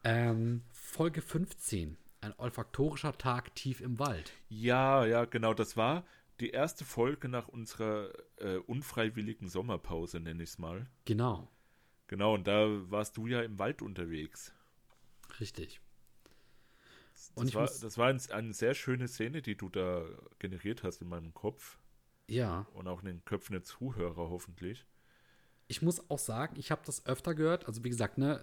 [0.05, 1.99] Ähm, Folge 15.
[2.23, 4.33] Ein olfaktorischer Tag tief im Wald.
[4.49, 5.53] Ja, ja, genau.
[5.53, 6.05] Das war
[6.41, 10.87] die erste Folge nach unserer äh, unfreiwilligen Sommerpause, nenne ich es mal.
[11.05, 11.47] Genau.
[12.09, 14.55] Genau, und da warst du ja im Wald unterwegs.
[15.39, 15.81] Richtig.
[17.13, 20.07] Das, und war, das war ein, eine sehr schöne Szene, die du da
[20.39, 21.79] generiert hast in meinem Kopf.
[22.29, 22.67] Ja.
[22.73, 24.87] Und auch in den Köpfen der Zuhörer hoffentlich
[25.69, 27.67] ich muss auch sagen, ich habe das öfter gehört.
[27.67, 28.41] Also wie gesagt, ne,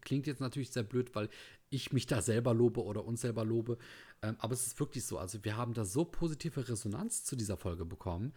[0.00, 1.28] klingt jetzt natürlich sehr blöd, weil
[1.74, 3.78] ich mich da selber lobe oder uns selber lobe.
[4.22, 5.18] Ähm, aber es ist wirklich so.
[5.18, 8.32] Also wir haben da so positive Resonanz zu dieser Folge bekommen.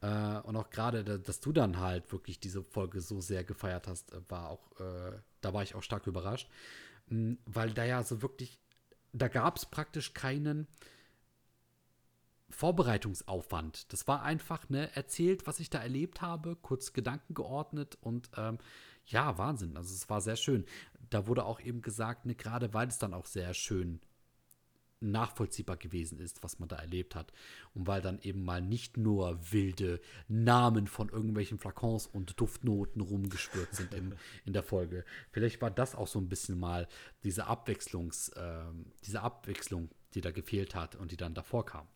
[0.00, 4.12] Äh, und auch gerade, dass du dann halt wirklich diese Folge so sehr gefeiert hast,
[4.12, 6.48] äh, war auch, äh, da war ich auch stark überrascht.
[7.08, 8.58] Mhm, weil da ja so wirklich,
[9.12, 10.66] da gab es praktisch keinen
[12.50, 13.92] Vorbereitungsaufwand.
[13.92, 18.58] Das war einfach, ne, erzählt, was ich da erlebt habe, kurz Gedanken geordnet und ähm,
[19.06, 19.76] ja, Wahnsinn.
[19.76, 20.64] Also es war sehr schön.
[21.12, 24.00] Da wurde auch eben gesagt, ne, gerade weil es dann auch sehr schön
[25.02, 27.32] nachvollziehbar gewesen ist, was man da erlebt hat.
[27.74, 33.74] Und weil dann eben mal nicht nur wilde Namen von irgendwelchen Flakons und Duftnoten rumgespürt
[33.74, 34.14] sind in,
[34.46, 35.04] in der Folge.
[35.32, 36.88] Vielleicht war das auch so ein bisschen mal
[37.24, 38.64] diese Abwechslungs, äh,
[39.04, 41.88] diese Abwechslung, die da gefehlt hat und die dann davor kam.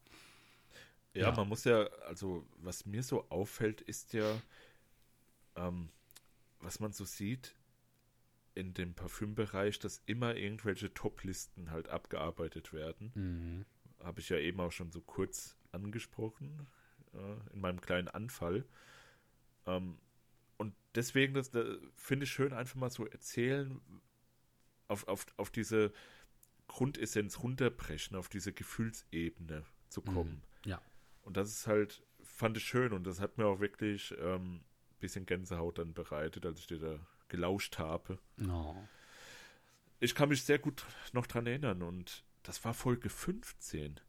[1.15, 4.39] Ja, ja, man muss ja, also was mir so auffällt, ist ja,
[5.55, 5.89] ähm,
[6.61, 7.55] was man so sieht
[8.57, 13.13] in dem Parfümbereich, dass immer irgendwelche Top-Listen halt abgearbeitet werden.
[13.15, 13.67] Mhm.
[14.05, 16.67] Habe ich ja eben auch schon so kurz angesprochen
[17.13, 18.65] äh, in meinem kleinen Anfall.
[19.67, 19.99] Ähm,
[20.57, 23.81] und deswegen, das, das finde ich schön, einfach mal so erzählen
[24.89, 25.93] auf, auf, auf diese
[26.67, 30.05] Grundessenz runterbrechen, auf diese Gefühlsebene zu Mhm.
[30.15, 30.43] kommen.
[30.65, 30.81] Ja.
[31.23, 34.65] Und das ist halt, fand ich schön und das hat mir auch wirklich ähm, ein
[35.01, 38.19] bisschen Gänsehaut dann bereitet, als ich dir da gelauscht habe.
[38.49, 38.75] Oh.
[40.01, 44.01] Ich kann mich sehr gut noch dran erinnern und das war Folge 15.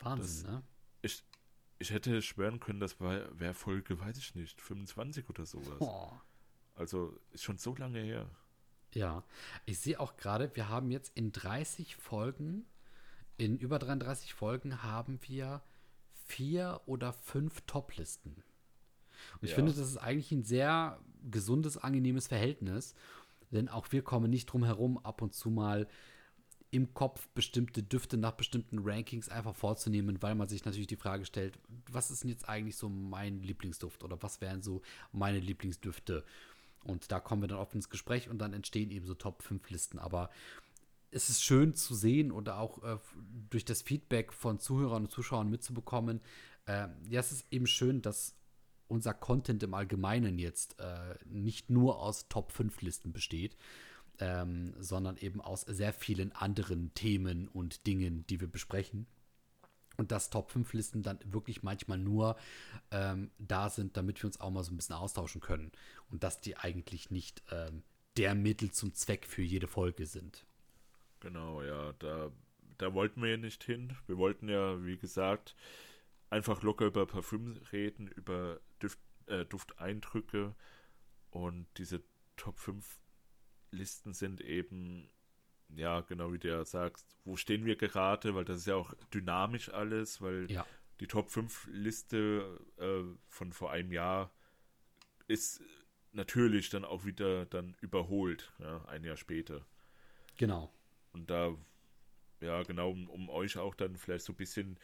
[0.00, 0.62] Wahnsinn, ne?
[1.02, 1.24] Ich,
[1.78, 5.80] ich hätte schwören können, das wäre Folge, weiß ich nicht, 25 oder sowas.
[5.80, 6.12] Oh.
[6.74, 8.28] Also ist schon so lange her.
[8.92, 9.24] Ja,
[9.64, 12.66] ich sehe auch gerade, wir haben jetzt in 30 Folgen,
[13.36, 15.62] in über 33 Folgen haben wir
[16.24, 18.42] vier oder fünf Top-Listen.
[19.34, 19.56] Und ich Ja.
[19.56, 21.00] finde, das ist eigentlich ein sehr
[21.30, 22.94] gesundes, angenehmes Verhältnis,
[23.50, 25.88] denn auch wir kommen nicht drum herum, ab und zu mal
[26.70, 31.24] im Kopf bestimmte Düfte nach bestimmten Rankings einfach vorzunehmen, weil man sich natürlich die Frage
[31.24, 31.58] stellt,
[31.90, 36.24] was ist denn jetzt eigentlich so mein Lieblingsduft oder was wären so meine Lieblingsdüfte?
[36.84, 39.70] Und da kommen wir dann oft ins Gespräch und dann entstehen eben so Top 5
[39.70, 39.98] Listen.
[39.98, 40.30] Aber
[41.10, 42.98] es ist schön zu sehen oder auch äh,
[43.48, 46.20] durch das Feedback von Zuhörern und Zuschauern mitzubekommen.
[46.66, 48.34] Äh, ja, es ist eben schön, dass
[48.88, 53.56] unser Content im Allgemeinen jetzt äh, nicht nur aus Top 5 Listen besteht,
[54.18, 59.06] ähm, sondern eben aus sehr vielen anderen Themen und Dingen, die wir besprechen.
[59.96, 62.36] Und dass Top 5 Listen dann wirklich manchmal nur
[62.90, 65.72] ähm, da sind, damit wir uns auch mal so ein bisschen austauschen können.
[66.10, 67.82] Und dass die eigentlich nicht ähm,
[68.16, 70.44] der Mittel zum Zweck für jede Folge sind.
[71.20, 72.30] Genau, ja, da,
[72.78, 73.96] da wollten wir ja nicht hin.
[74.06, 75.54] Wir wollten ja, wie gesagt,
[76.30, 80.54] einfach locker über Parfüm reden, über Duft, äh, Dufteindrücke
[81.30, 82.02] und diese
[82.36, 83.00] Top 5
[83.70, 85.08] Listen sind eben,
[85.68, 88.94] ja, genau wie du ja sagst, wo stehen wir gerade, weil das ist ja auch
[89.12, 90.66] dynamisch alles, weil Ja.
[91.00, 94.30] die Top 5 Liste äh, von vor einem Jahr
[95.28, 95.60] ist
[96.12, 99.66] natürlich dann auch wieder dann überholt, ja, ein Jahr später.
[100.38, 100.72] Genau.
[101.12, 101.54] Und da,
[102.40, 104.78] ja, genau, um, um euch auch dann vielleicht so ein bisschen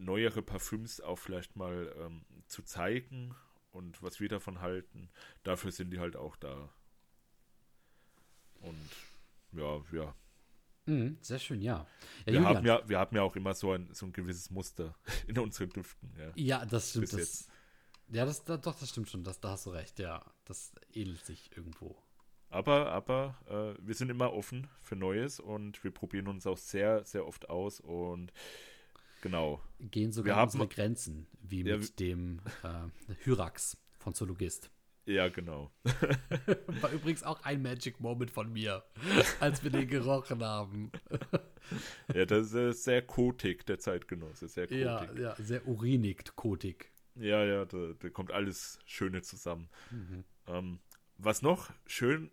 [0.00, 3.34] neuere Parfüms auch vielleicht mal ähm, zu zeigen
[3.70, 5.10] und was wir davon halten.
[5.42, 6.70] Dafür sind die halt auch da.
[8.60, 8.90] Und
[9.52, 10.14] ja, ja.
[10.86, 11.86] Mhm, sehr schön, ja.
[12.26, 14.50] ja Wir Julian, haben ja, wir haben ja auch immer so ein, so ein gewisses
[14.50, 14.94] Muster
[15.26, 16.12] in unseren Düften.
[16.18, 16.32] Ja.
[16.34, 17.12] Ja, das stimmt.
[17.12, 17.48] Das,
[18.08, 19.22] ja, das, da, doch, das stimmt schon.
[19.22, 20.24] Das, da hast du recht, ja.
[20.44, 21.96] Das ähnelt sich irgendwo.
[22.48, 27.04] Aber, aber äh, wir sind immer offen für Neues und wir probieren uns auch sehr,
[27.04, 28.32] sehr oft aus und
[29.20, 29.60] genau.
[29.80, 34.70] Gehen sogar Wir unsere Grenzen, wie Ja, mit dem äh, Hyrax von Zoologist.
[35.06, 35.70] Ja, genau.
[36.80, 38.84] War übrigens auch ein Magic Moment von mir,
[39.40, 40.90] als wir den gerochen haben.
[42.12, 44.80] Ja, das ist sehr kotig, der Zeitgenosse, sehr kotig.
[44.80, 46.90] Ja, ja, sehr urinig, kotig.
[47.14, 49.68] Ja, ja, da, da kommt alles Schöne zusammen.
[49.90, 50.24] Mhm.
[50.48, 50.78] Ähm,
[51.18, 52.30] was noch schön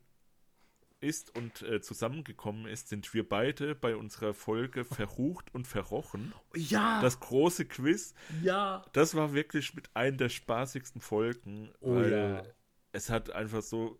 [0.99, 6.33] ist und äh, zusammengekommen ist, sind wir beide bei unserer Folge Verrucht und Verrochen.
[6.55, 8.83] Ja, Das große Quiz, ja.
[8.93, 12.43] das war wirklich mit einer der spaßigsten Folgen, Oh weil ja.
[12.93, 13.99] es hat einfach so,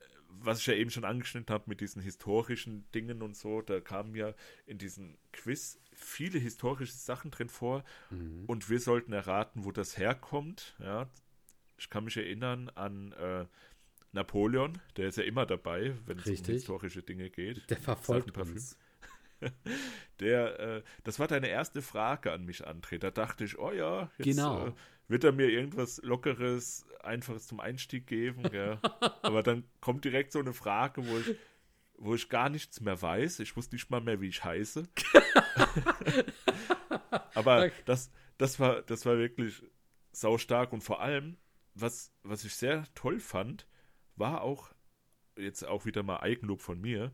[0.00, 3.80] äh, was ich ja eben schon angeschnitten habe mit diesen historischen Dingen und so, da
[3.80, 4.34] kamen ja
[4.66, 8.44] in diesem Quiz viele historische Sachen drin vor Mhm.
[8.46, 10.76] und wir sollten erraten, wo das herkommt.
[10.80, 11.08] Ja,
[11.78, 13.46] ich kann mich erinnern an äh,
[14.12, 17.68] Napoleon, der ist ja immer dabei, wenn es um historische Dinge geht.
[17.70, 18.76] Der verfolgt uns.
[20.20, 22.98] Der, äh, das war deine erste Frage an mich, André.
[22.98, 24.66] Da dachte ich, oh ja, jetzt Genau.
[24.66, 24.72] äh,
[25.08, 28.42] wird er mir irgendwas Lockeres, Einfaches zum Einstieg geben.
[29.22, 31.36] Aber dann kommt direkt so eine Frage, wo ich,
[31.96, 33.40] wo ich gar nichts mehr weiß.
[33.40, 34.86] Ich wusste nicht mal mehr, wie ich heiße.
[37.34, 39.62] Aber das, das, war, das war wirklich
[40.12, 41.36] saustark und vor allem,
[41.74, 43.66] was, was ich sehr toll fand,
[44.20, 44.70] war auch,
[45.36, 47.12] jetzt auch wieder mal Eigenlob von mir,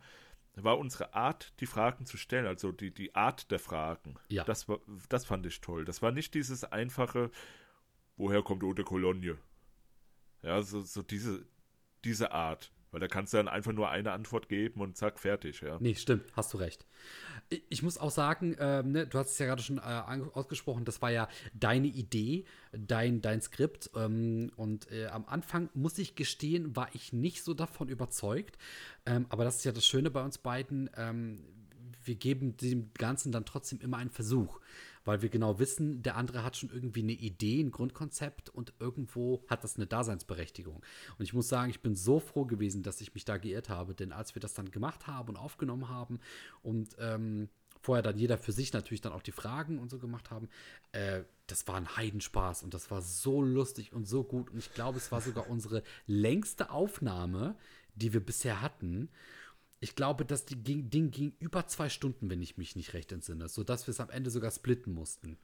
[0.55, 4.17] war unsere Art, die Fragen zu stellen, also die, die Art der Fragen.
[4.29, 4.45] Ja.
[4.45, 5.85] Das, war, das fand ich toll.
[5.85, 7.31] Das war nicht dieses einfache,
[8.17, 9.39] woher kommt Eau de Cologne?
[10.43, 11.47] Ja, so, so diese,
[12.05, 12.73] diese Art.
[12.97, 15.77] Weil da kannst du dann einfach nur eine Antwort geben und zack, fertig, ja.
[15.81, 16.87] Nee, stimmt, hast du recht.
[17.69, 19.83] Ich, muss auch sagen, ähm, ne, du hast es ja gerade schon äh,
[20.33, 23.91] ausgesprochen, das war ja deine Idee, dein, dein Skript.
[23.95, 28.57] Ähm, und äh, am Anfang, muss ich gestehen, war ich nicht so davon überzeugt.
[29.05, 30.89] Ähm, aber das ist ja das Schöne bei uns beiden.
[30.97, 31.45] Ähm,
[32.03, 34.59] wir geben dem Ganzen dann trotzdem immer einen Versuch,
[35.07, 39.43] weil wir genau wissen, der andere hat schon irgendwie eine Idee, ein Grundkonzept und irgendwo
[39.49, 40.83] hat das eine Daseinsberechtigung.
[41.19, 43.95] Und ich muss sagen, ich bin so froh gewesen, dass ich mich da geirrt habe,
[43.95, 46.21] denn als wir das dann gemacht haben und aufgenommen haben
[46.63, 47.49] und ähm,
[47.81, 50.49] vorher dann jeder für sich natürlich dann auch die Fragen und so gemacht haben,
[50.93, 54.75] äh, das war ein Heidenspaß und das war so lustig und so gut und ich
[54.75, 57.55] glaube, es war sogar unsere längste Aufnahme,
[57.95, 59.09] die wir bisher hatten.
[59.81, 63.87] Ich glaube, das Ding ging über zwei Stunden, wenn ich mich nicht recht entsinne, sodass
[63.87, 65.37] wir es am Ende sogar splitten mussten.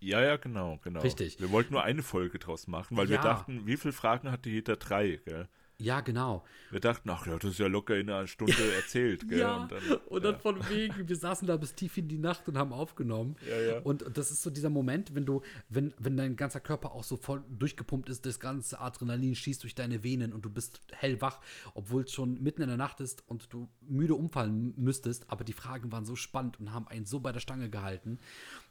[0.00, 1.00] Ja, ja, genau, genau.
[1.00, 1.40] Richtig.
[1.40, 3.22] Wir wollten nur eine Folge draus machen, weil wir Ja.
[3.22, 4.76] dachten, wie viele Fragen hatte jeder?
[4.76, 5.48] Drei, gell?
[5.80, 6.44] Ja, genau.
[6.70, 9.38] Wir dachten, ach ja, das ist ja locker in einer Stunde erzählt, gell?
[9.38, 9.68] Ja,
[10.08, 10.38] und dann, ja.
[10.40, 13.36] von wegen, wir saßen da bis tief in die Nacht und haben aufgenommen.
[13.48, 13.78] Ja, ja.
[13.82, 17.16] Und das ist so dieser Moment, wenn du, wenn, wenn dein ganzer Körper auch so
[17.16, 21.38] voll durchgepumpt ist, das ganze Adrenalin schießt durch deine Venen und du bist hellwach,
[21.74, 25.30] obwohl es schon mitten in der Nacht ist und du müde umfallen müsstest.
[25.30, 28.18] Aber die Fragen waren so spannend und haben einen so bei der Stange gehalten.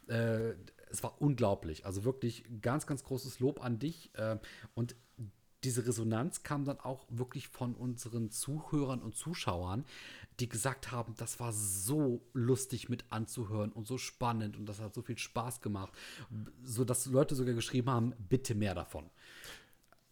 [0.07, 0.55] Äh,
[0.89, 1.85] es war unglaublich.
[1.85, 4.11] Also wirklich ganz, ganz großes Lob an dich.
[4.15, 4.39] Äh,
[4.73, 4.95] und
[5.63, 9.85] diese Resonanz kam dann auch wirklich von unseren Zuhörern und Zuschauern,
[10.39, 14.93] die gesagt haben, das war so lustig mit anzuhören und so spannend und das hat
[14.93, 15.91] so viel Spaß gemacht,
[16.63, 19.09] so dass Leute sogar geschrieben haben, bitte mehr davon.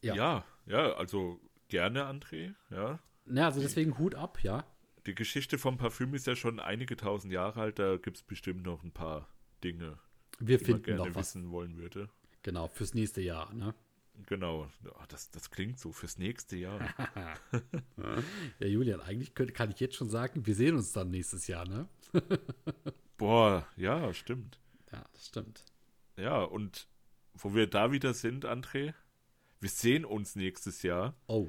[0.01, 0.15] Ja.
[0.15, 2.99] ja, ja, also gerne, André, ja.
[3.27, 4.65] Ja, also deswegen Hut ab, ja.
[5.05, 8.63] Die Geschichte vom Parfüm ist ja schon einige tausend Jahre alt, da gibt es bestimmt
[8.63, 9.29] noch ein paar
[9.63, 9.99] Dinge,
[10.39, 11.35] Wir die man finden gerne noch was.
[11.35, 12.09] wissen wollen würde.
[12.41, 13.73] Genau, fürs nächste Jahr, ne?
[14.27, 14.67] Genau,
[15.09, 16.79] das, das klingt so fürs nächste Jahr.
[18.59, 21.67] Ja, Julian, eigentlich könnte, kann ich jetzt schon sagen, wir sehen uns dann nächstes Jahr,
[21.67, 21.87] ne?
[23.17, 24.59] Boah, ja, stimmt.
[24.91, 25.65] Ja, das stimmt.
[26.17, 26.87] Ja, und
[27.33, 28.93] wo wir da wieder sind, André,
[29.59, 31.15] wir sehen uns nächstes Jahr.
[31.27, 31.47] Oh.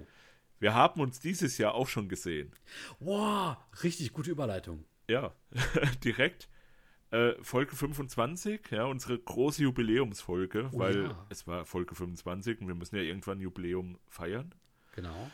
[0.59, 2.53] Wir haben uns dieses Jahr auch schon gesehen.
[2.99, 4.85] Wow, richtig gute Überleitung.
[5.09, 5.35] Ja,
[6.05, 6.49] direkt.
[7.11, 11.27] Äh, Folge 25, ja, unsere große Jubiläumsfolge, Oh weil ja.
[11.29, 14.55] es war Folge 25 und wir müssen ja irgendwann ein Jubiläum feiern.
[14.93, 15.31] Genau.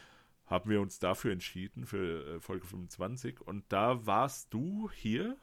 [0.46, 3.40] Haben wir uns dafür entschieden, für äh, Folge 25.
[3.40, 5.36] Und da warst du hier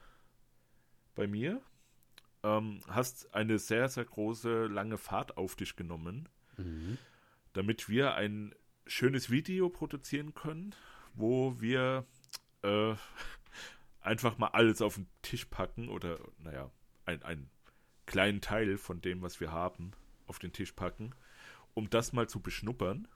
[1.15, 1.61] bei mir,
[2.43, 6.97] ähm, hast eine sehr, sehr große, lange Fahrt auf dich genommen, Mhm.
[7.53, 8.53] damit wir ein
[8.85, 10.75] schönes Video produzieren können,
[11.15, 12.05] wo wir
[12.61, 12.93] äh,
[14.01, 16.71] einfach mal alles auf den Tisch packen oder, naja,
[17.05, 17.49] ein, einen
[18.05, 19.91] kleinen Teil von dem, was wir haben,
[20.27, 21.13] auf den Tisch packen,
[21.73, 23.07] um das mal zu beschnuppern.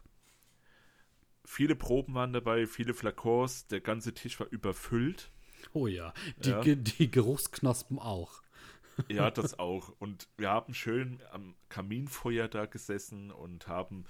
[1.46, 5.32] Viele Proben waren dabei, viele Flakons, der ganze Tisch war überfüllt.
[5.74, 6.62] Oh ja, die, Ja.
[6.62, 8.42] Die Geruchsknospen auch.
[9.08, 9.94] Ja, das auch.
[10.00, 14.06] Und wir haben schön am Kaminfeuer da gesessen und haben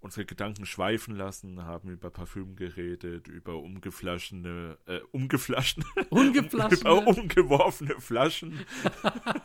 [0.00, 6.80] unsere Gedanken schweifen lassen, haben über Parfüm geredet, über umgeflaschene, äh, umgeflaschene, Ungeflaschene?
[6.80, 8.58] über umgeworfene Flaschen.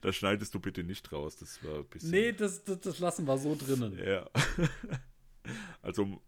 [0.00, 2.10] das schneidest du bitte nicht raus, das war ein bisschen.
[2.10, 3.98] Nee, das, das, das lassen wir so drinnen.
[3.98, 4.28] Ja.
[5.82, 6.20] Also um-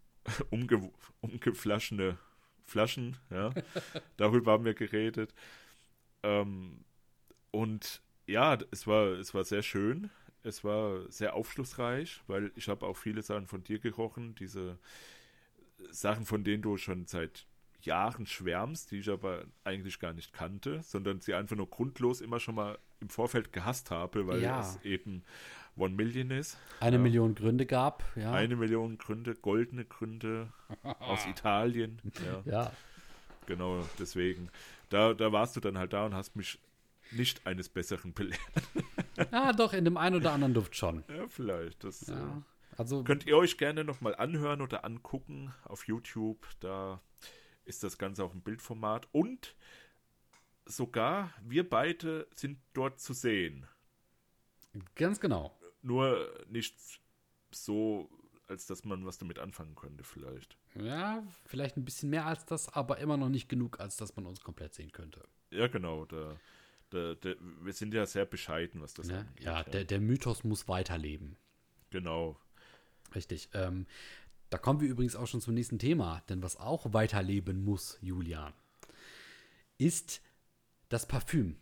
[0.51, 2.19] umge umgeflaschene
[2.65, 3.55] Flaschen, ja.
[4.17, 5.33] Darüber haben wir geredet.
[6.25, 6.85] Ähm,
[7.53, 10.11] und ja, es war, es war sehr schön.
[10.45, 14.79] Es war sehr aufschlussreich, weil ich habe auch viele Sachen von dir gerochen, diese
[15.91, 17.47] Sachen, von denen du schon seit
[17.83, 22.41] Jahren schwärmst, die ich aber eigentlich gar nicht kannte, sondern sie einfach nur grundlos immer
[22.41, 24.61] schon mal im Vorfeld gehasst habe, weil Ja.
[24.61, 25.23] es eben
[25.77, 26.57] One Million ist.
[26.81, 27.03] Eine Ja.
[27.03, 28.33] Million Gründe gab, ja.
[28.33, 30.53] Eine Million Gründe, goldene Gründe
[31.01, 32.01] aus Italien.
[32.25, 32.73] Ja, ja.
[33.47, 34.51] genau, deswegen.
[34.89, 36.59] Da, da warst du dann halt da und hast mich
[37.11, 38.41] nicht eines Besseren belehrt.
[39.31, 41.05] Ah, doch, in dem einen oder anderen Duft schon.
[41.09, 41.85] Ja, vielleicht.
[41.85, 42.39] Das Ja.
[42.39, 42.43] äh,
[42.77, 46.47] Also, könnt ihr euch gerne nochmal anhören oder angucken auf YouTube.
[46.61, 47.01] Da
[47.65, 49.09] ist das Ganze auch im Bildformat.
[49.13, 49.55] Und
[50.67, 53.67] sogar wir beide sind dort zu sehen.
[54.97, 55.57] ganz genau.
[55.83, 56.75] Nur nicht
[57.53, 58.11] so,
[58.49, 60.57] als dass man was damit anfangen könnte, vielleicht.
[60.75, 64.27] Ja, vielleicht ein bisschen mehr als das, aber immer noch nicht genug, als dass man
[64.27, 65.23] uns komplett sehen könnte.
[65.51, 66.05] Ja, genau.
[66.07, 66.37] Da,
[66.91, 69.19] da, da, wir sind ja sehr bescheiden, was das Ne?
[69.21, 69.45] angeht.
[69.45, 71.37] Ja, der, der Mythos muss weiterleben.
[71.91, 72.39] genau.
[73.15, 73.49] Richtig.
[73.55, 73.87] Ähm,
[74.51, 78.53] da kommen wir übrigens auch schon zum nächsten Thema, denn was auch weiterleben muss, Julian,
[79.79, 80.21] ist
[80.89, 81.57] das Parfüm.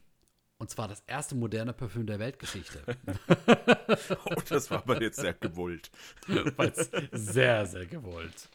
[0.58, 2.82] Und zwar das erste moderne Parfüm der Weltgeschichte.
[4.24, 5.90] Oh, das war aber jetzt sehr gewollt.
[7.12, 8.48] Sehr, sehr gewollt.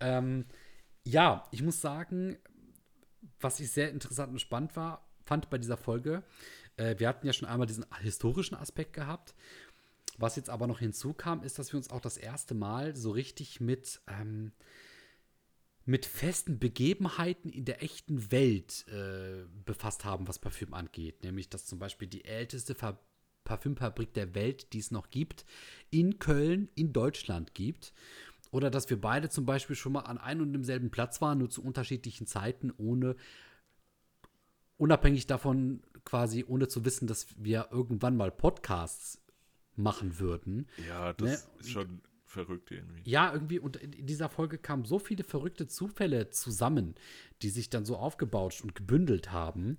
[0.00, 0.46] ähm,
[1.04, 2.38] ja, ich muss sagen,
[3.42, 6.22] was ich sehr interessant und spannend war, fand bei dieser Folge,
[6.76, 9.34] äh, wir hatten ja schon einmal diesen historischen Aspekt gehabt.
[10.18, 13.60] Was jetzt aber noch hinzukam, ist, dass wir uns auch das erste Mal so richtig
[13.60, 14.52] mit, ähm,
[15.84, 21.24] mit festen Begebenheiten in der echten Welt äh, befasst haben, was Parfüm angeht.
[21.24, 22.98] Nämlich, dass zum Beispiel die älteste Ver
[23.44, 25.44] Parfümfabrik der Welt, die es noch gibt,
[25.90, 27.92] in Köln, in Deutschland gibt.
[28.52, 31.50] Oder dass wir beide zum Beispiel schon mal an einem und demselben Platz waren, nur
[31.50, 33.16] zu unterschiedlichen Zeiten, ohne
[34.76, 39.20] unabhängig davon, quasi ohne zu wissen, dass wir irgendwann mal Podcasts
[39.74, 40.68] machen würden.
[40.88, 41.60] Ja, das Ne?
[41.60, 43.02] ist schon verrückt irgendwie.
[43.08, 46.94] Ja, irgendwie, und in dieser Folge kamen so viele verrückte Zufälle zusammen,
[47.42, 49.76] die sich dann so aufgebaut und gebündelt haben.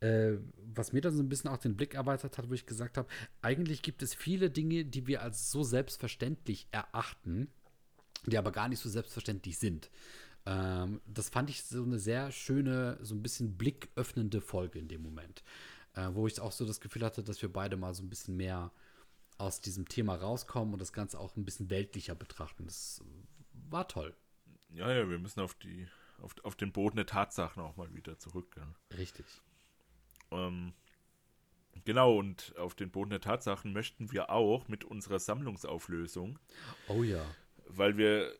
[0.00, 0.38] Äh,
[0.74, 3.08] was mir dann so ein bisschen auch den Blick erweitert hat, wo ich gesagt habe,
[3.42, 7.48] eigentlich gibt es viele Dinge, die wir als so selbstverständlich erachten,
[8.26, 9.90] die aber gar nicht so selbstverständlich sind.
[10.46, 15.02] Ähm, das fand ich so eine sehr schöne, so ein bisschen blicköffnende Folge in dem
[15.02, 15.42] Moment,
[15.94, 18.36] äh, wo ich auch so das Gefühl hatte, dass wir beide mal so ein bisschen
[18.36, 18.72] mehr
[19.36, 22.64] aus diesem Thema rauskommen und das Ganze auch ein bisschen weltlicher betrachten.
[22.64, 23.02] Das
[23.70, 24.14] war toll.
[24.70, 25.86] Ja, ja, wir müssen auf die,
[26.20, 28.56] auf, auf den Boden der Tatsachen auch mal wieder zurück.
[28.56, 28.96] Ja.
[28.96, 29.26] Richtig.
[30.30, 30.72] Ähm,
[31.84, 36.38] genau, und auf den Boden der Tatsachen möchten wir auch mit unserer Sammlungsauflösung.
[36.88, 37.24] Oh ja.
[37.68, 38.36] Weil wir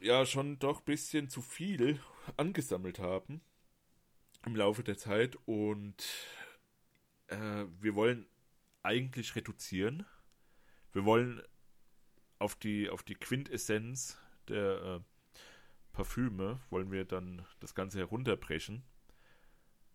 [0.00, 2.00] ja schon doch ein bisschen zu viel
[2.36, 3.40] angesammelt haben
[4.44, 5.96] im Laufe der Zeit und
[7.28, 8.26] äh, wir wollen
[8.82, 10.06] eigentlich reduzieren.
[10.92, 11.42] Wir wollen
[12.38, 14.18] auf die, auf die Quintessenz
[14.48, 15.00] der äh,
[15.96, 18.82] Parfüme wollen wir dann das Ganze herunterbrechen.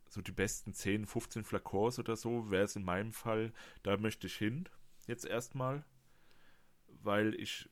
[0.10, 3.54] So die besten 10, 15 Flakons oder so wäre es in meinem Fall.
[3.84, 4.68] Da möchte ich hin,
[5.08, 5.86] jetzt erstmal.
[7.04, 7.70] Weil ich,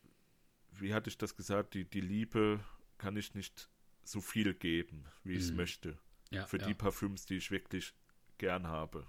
[0.82, 2.60] wie hatte ich das gesagt, die, die Liebe
[2.98, 3.70] kann ich nicht
[4.04, 5.58] so viel geben, wie ich es mhm.
[5.58, 5.98] möchte.
[6.32, 6.68] Ja, für ja.
[6.68, 7.94] die Parfüms, die ich wirklich
[8.38, 9.08] gern habe.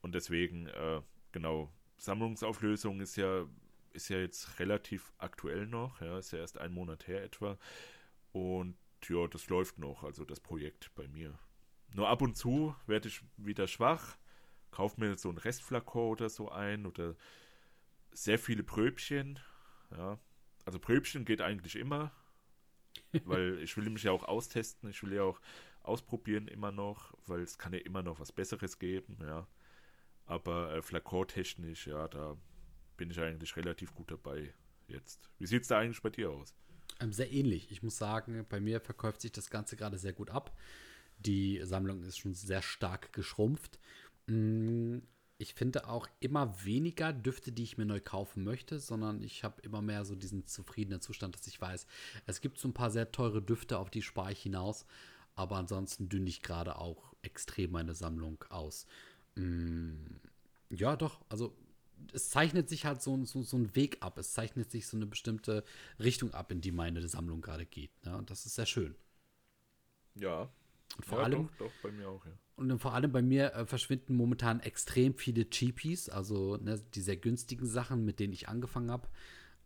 [0.00, 3.46] Und deswegen, äh, genau, Sammlungsauflösung ist ja,
[3.92, 7.58] ist ja jetzt relativ aktuell noch, ja, ist ja erst ein Monat her etwa.
[8.32, 8.76] Und
[9.08, 11.38] ja, das läuft noch, also das Projekt bei mir.
[11.92, 14.16] Nur ab und zu werde ich wieder schwach,
[14.70, 17.16] kaufe mir so ein Restflakon oder so ein oder
[18.12, 19.38] sehr viele Pröbchen,
[19.90, 20.18] ja.
[20.70, 22.12] Also Pröbchen geht eigentlich immer,
[23.24, 25.40] weil ich will mich ja auch austesten, ich will ja auch
[25.82, 29.48] ausprobieren immer noch, weil es kann ja immer noch was Besseres geben, ja.
[30.26, 32.36] Aber äh, Flakon-technisch, ja, da
[32.96, 34.54] bin ich eigentlich relativ gut dabei
[34.86, 35.28] jetzt.
[35.40, 36.54] Wie sieht es da eigentlich bei dir aus?
[37.00, 37.72] Ähm, sehr ähnlich.
[37.72, 40.56] Ich muss sagen, bei mir verkauft sich das Ganze gerade sehr gut ab.
[41.18, 43.80] Die Sammlung ist schon sehr stark geschrumpft.
[45.40, 49.62] Ich finde auch immer weniger Düfte, die ich mir neu kaufen möchte, sondern ich habe
[49.62, 51.86] immer mehr so diesen zufriedenen Zustand, dass ich weiß,
[52.26, 54.84] es gibt so ein paar sehr teure Düfte, auf die spare ich hinaus.
[55.36, 58.86] Aber ansonsten dünne ich gerade auch extrem meine Sammlung aus.
[59.36, 59.94] Mm,
[60.68, 61.24] ja, doch.
[61.30, 61.56] Also
[62.12, 64.18] es zeichnet sich halt so, so, so ein Weg ab.
[64.18, 65.64] Es zeichnet sich so eine bestimmte
[65.98, 67.92] Richtung ab, in die meine Sammlung gerade geht.
[68.04, 68.14] Ne?
[68.14, 68.94] Und das ist sehr schön.
[70.16, 70.50] Ja.
[70.98, 72.32] Und vor ja, allem, doch, doch, bei mir auch, ja.
[72.60, 77.16] Und vor allem bei mir äh, verschwinden momentan extrem viele Cheapies, also ne, die sehr
[77.16, 79.08] günstigen Sachen, mit denen ich angefangen habe.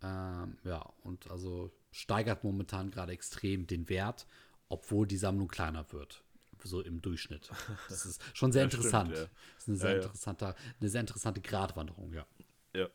[0.01, 4.29] Ähm, ja, und also steigert momentan gerade extrem den Wert,
[4.69, 6.23] obwohl die Sammlung kleiner wird
[6.63, 7.51] so im Durchschnitt.
[7.89, 9.11] Das ist schon sehr ja, interessant.
[9.11, 9.37] Stimmt, ja.
[9.55, 12.27] Das ist eine sehr, ja, interessante, eine sehr interessante Gratwanderung, ja.
[12.75, 12.89] Ja.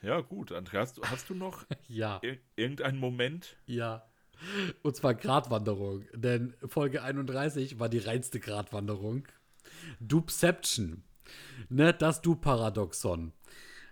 [0.00, 0.50] Ja, gut.
[0.50, 2.18] Andreas, hast du noch ja.
[2.22, 3.56] Ir irgendeinen Moment?
[3.66, 4.10] Ja.
[4.82, 6.04] Und zwar Gratwanderung.
[6.14, 9.26] Denn Folge 31 war die reinste Gratwanderung.
[10.00, 11.02] Dupception.
[11.68, 13.32] Ne, das Du-Paradoxon.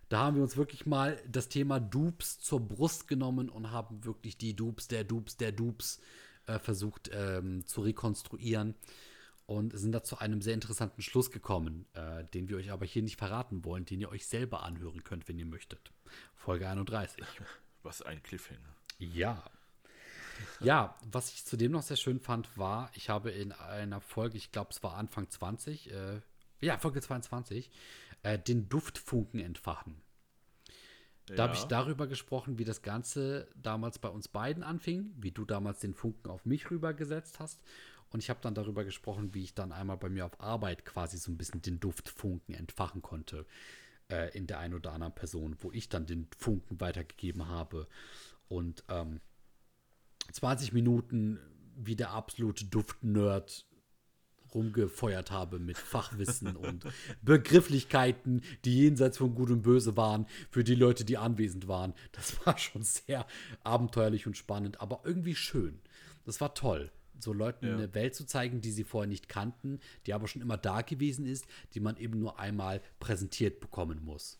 [0.09, 4.37] Da haben wir uns wirklich mal das Thema Dupes zur Brust genommen und haben wirklich
[4.37, 6.01] die Dupes, der Dupes, der Dupes
[6.47, 8.75] äh, versucht ähm, zu rekonstruieren
[9.47, 13.03] und sind da zu einem sehr interessanten Schluss gekommen, äh, den wir euch aber hier
[13.03, 15.93] nicht verraten wollen, den ihr euch selber anhören könnt, wenn ihr möchtet.
[16.35, 17.25] Folge 31.
[17.83, 18.77] Was ein Cliffhanger.
[18.99, 19.43] Ja.
[20.61, 24.53] Ja, was ich zudem noch sehr schön fand, war, ich habe in einer Folge, ich
[24.53, 26.21] glaube, es war Anfang 20, äh,
[26.61, 27.71] ja, Folge 22,
[28.23, 30.01] äh, den Duftfunken entfachen.
[31.27, 31.43] Da ja.
[31.45, 35.81] habe ich darüber gesprochen, wie das Ganze damals bei uns beiden anfing, wie du damals
[35.81, 37.63] den Funken auf mich rübergesetzt hast.
[38.11, 41.17] Und ich habe dann darüber gesprochen, wie ich dann einmal bei mir auf Arbeit quasi
[41.17, 43.47] so ein bisschen den Duftfunken entfachen konnte
[44.11, 47.87] äh, in der einen oder anderen Person, wo ich dann den Funken weitergegeben habe.
[48.49, 49.21] Und ähm,
[50.33, 51.39] 20 Minuten
[51.77, 53.67] wie der absolute Duftnerd
[54.55, 56.85] rumgefeuert habe mit Fachwissen und
[57.23, 61.95] Begrifflichkeiten, die jenseits von Gut und Böse waren, für die Leute, die anwesend waren.
[62.13, 63.27] Das war schon sehr
[63.63, 65.81] abenteuerlich und spannend, aber irgendwie schön.
[66.25, 66.91] Das war toll
[67.23, 67.75] so Leuten ja.
[67.75, 71.27] eine Welt zu zeigen, die sie vorher nicht kannten, die aber schon immer da gewesen
[71.27, 74.39] ist, die man eben nur einmal präsentiert bekommen muss.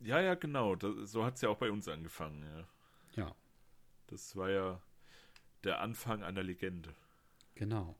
[0.00, 0.74] Ja, ja, genau.
[0.74, 3.22] Das, so hat es ja auch bei uns angefangen, ja.
[3.22, 3.34] Ja.
[4.08, 4.80] Das war ja
[5.64, 6.94] der Anfang einer Legende.
[7.54, 7.96] Genau.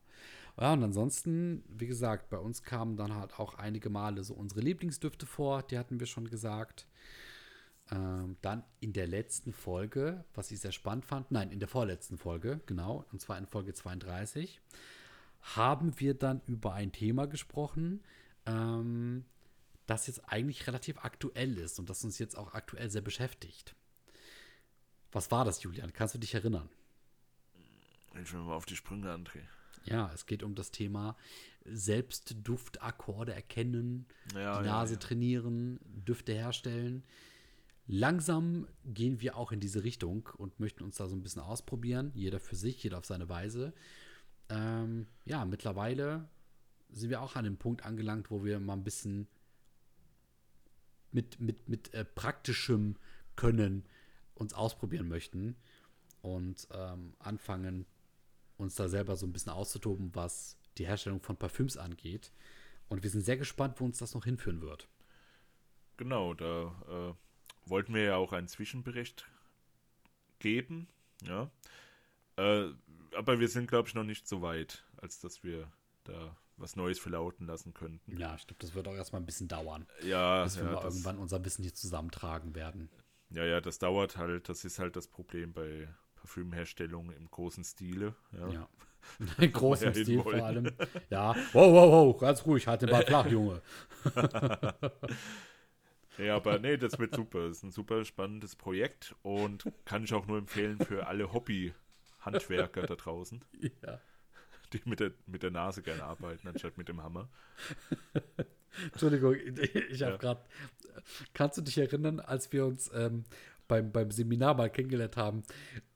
[0.57, 4.61] Ja, und ansonsten, wie gesagt, bei uns kamen dann halt auch einige Male so unsere
[4.61, 6.87] Lieblingsdüfte vor, die hatten wir schon gesagt.
[7.91, 12.17] Ähm, dann in der letzten Folge, was ich sehr spannend fand, nein, in der vorletzten
[12.17, 14.59] Folge, genau, und zwar in Folge 32,
[15.41, 18.01] haben wir dann über ein Thema gesprochen,
[18.47, 19.25] ähm,
[19.85, 23.75] das jetzt eigentlich relativ aktuell ist und das uns jetzt auch aktuell sehr beschäftigt.
[25.15, 25.93] Was war das, Julian?
[25.93, 26.67] Kannst du dich erinnern?
[28.21, 29.39] Ich will mal auf die Sprünge, André.
[29.85, 31.15] Ja, es geht um das Thema
[31.63, 34.99] Selbstduftakkorde erkennen, Ja, die ja, Nase ja.
[34.99, 37.05] trainieren, Düfte herstellen.
[37.87, 42.11] Langsam gehen wir auch in diese Richtung und möchten uns da so ein bisschen ausprobieren.
[42.13, 43.73] Jeder für sich, jeder auf seine Weise.
[44.49, 46.27] Ähm, ja, mittlerweile
[46.89, 49.29] sind wir auch an dem Punkt angelangt, wo wir mal ein bisschen
[51.13, 52.97] mit, mit, mit äh, praktischem
[53.37, 53.85] Können
[54.35, 55.55] uns ausprobieren möchten
[56.21, 57.85] und ähm, anfangen,
[58.57, 62.31] uns da selber so ein bisschen auszutoben, was die Herstellung von Parfüms angeht.
[62.87, 64.87] Und wir sind sehr gespannt, wo uns das noch hinführen wird.
[65.97, 69.25] Genau, da äh, wollten wir ja auch einen Zwischenbericht
[70.39, 70.87] geben,
[71.23, 71.49] ja.
[72.37, 72.69] Äh,
[73.15, 75.71] aber wir sind, glaube ich, noch nicht so weit, als dass wir
[76.03, 78.17] da was Neues verlauten lassen könnten.
[78.17, 80.83] Ja, ich glaube, das wird auch erstmal ein bisschen dauern, Ja, bis wir ja, mal
[80.83, 82.89] irgendwann unser Wissen hier zusammentragen werden.
[83.29, 84.49] Ja, ja, das dauert halt.
[84.49, 88.15] Das ist halt das Problem bei Parfümherstellung im großen Stile.
[88.31, 88.49] Ja.
[88.49, 88.69] Ja.
[89.37, 90.71] In großem ja Stil vor allem.
[91.11, 93.61] Ja, wow, wow, wow, ganz ruhig, halt den Ball flach, Junge.
[96.17, 97.47] Ja, aber nee, das wird super.
[97.47, 102.83] Das ist ein super spannendes Projekt und kann ich auch nur empfehlen für alle Hobby-Handwerker
[102.83, 103.43] da draußen,
[103.85, 103.99] Ja.
[104.71, 107.27] die mit der, mit der Nase gerne arbeiten, anstatt mit dem Hammer.
[108.91, 110.17] Entschuldigung, ich habe Ja.
[110.17, 110.41] gerade.
[111.33, 113.25] Kannst du dich erinnern, als wir uns ähm,
[113.67, 115.43] beim, beim Seminar mal kennengelernt haben,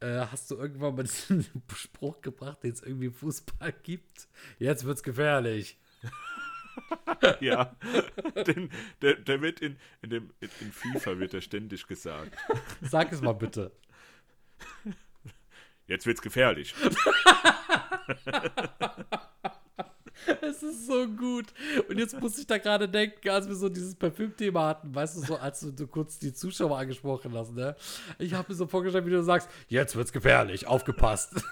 [0.02, 4.28] äh, hast du irgendwann mal diesen Spruch gebracht, den es irgendwie im Fußball gibt?
[4.60, 5.78] Jetzt wird's gefährlich.
[7.42, 7.76] Ja,
[8.48, 8.70] den,
[9.02, 12.32] der, der wird in, in, dem, in, FIFA wird er ständig gesagt.
[12.82, 13.74] Sag es mal bitte.
[15.88, 16.74] Jetzt wird's gefährlich.
[20.42, 21.48] Es ist so gut.
[21.88, 25.22] Und jetzt muss ich da gerade denken, als wir so dieses Parfüm-Thema hatten, weißt du,
[25.22, 27.76] so als du, du kurz die Zuschauer angesprochen hast, ne?
[28.18, 31.34] Ich habe mir so vorgestellt, wie du sagst, jetzt wird's gefährlich, aufgepasst.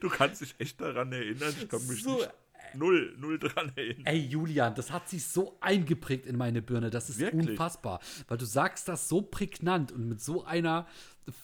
[0.00, 1.52] Du kannst dich echt daran erinnern.
[1.60, 2.30] Ich kann mich So, nicht
[2.74, 4.06] null, null dran erinnern.
[4.06, 7.50] Ey, Julian, das hat sich so eingeprägt in meine Birne, das ist Wirklich?
[7.50, 8.00] unfassbar.
[8.28, 10.86] Weil du sagst das so prägnant und mit so einer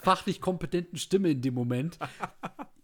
[0.03, 1.99] fachlich kompetenten Stimme in dem Moment.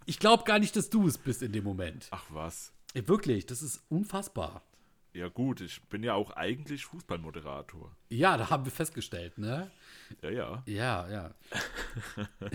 [0.07, 2.09] Ich glaube gar nicht, dass du es bist in dem Moment.
[2.11, 2.72] Ach was.
[2.94, 4.62] Ey, wirklich, das ist unfassbar.
[5.12, 7.94] Ja gut, ich bin ja auch eigentlich Fußballmoderator.
[8.09, 9.70] Ja, da haben wir festgestellt, ne?
[10.22, 10.62] Ja, ja.
[10.66, 11.34] Ja, ja.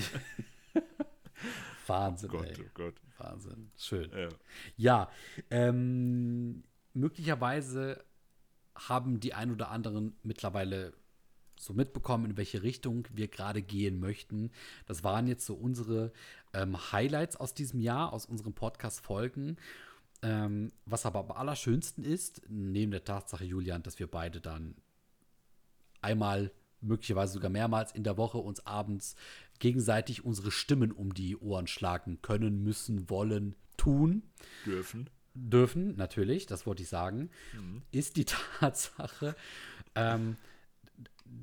[1.88, 2.56] Wahnsinn, Gott, ey.
[2.60, 2.96] oh Gott.
[3.18, 3.72] Wahnsinn.
[3.78, 4.12] Schön.
[4.12, 4.30] Ja.
[4.78, 5.12] Ja,
[5.50, 8.04] ähm, möglicherweise
[8.76, 10.94] haben die ein oder anderen mittlerweile
[11.60, 14.52] so mitbekommen, in welche Richtung wir gerade gehen möchten.
[14.86, 16.14] Das waren jetzt so unsere
[16.54, 19.58] ähm, Highlights aus diesem Jahr, aus unseren Podcast-Folgen.
[20.22, 24.76] Ähm, was aber am allerschönsten ist, neben der Tatsache, Julian, dass wir beide dann
[26.02, 29.16] einmal, möglicherweise sogar mehrmals in der Woche uns abends
[29.60, 34.24] gegenseitig unsere Stimmen um die Ohren schlagen können, müssen, wollen, tun
[34.66, 35.10] Dürfen.
[35.34, 37.30] dürfen, natürlich, das wollte ich sagen,
[37.92, 38.26] ist die
[38.60, 39.36] Tatsache,
[39.96, 40.38] ähm,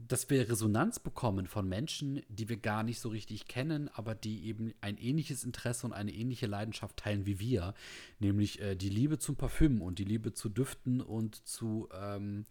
[0.09, 4.47] dass wir Resonanz bekommen von Menschen, die wir gar nicht so richtig kennen, aber die
[4.47, 7.75] eben ein ähnliches Interesse und eine ähnliche Leidenschaft teilen wie wir,
[8.19, 12.47] nämlich äh, die Liebe zum Parfüm und die Liebe zu Düften und zu ähm,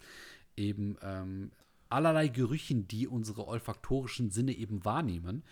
[0.56, 1.52] eben ähm,
[1.90, 5.44] allerlei Gerüchen, die unsere olfaktorischen Sinne eben wahrnehmen.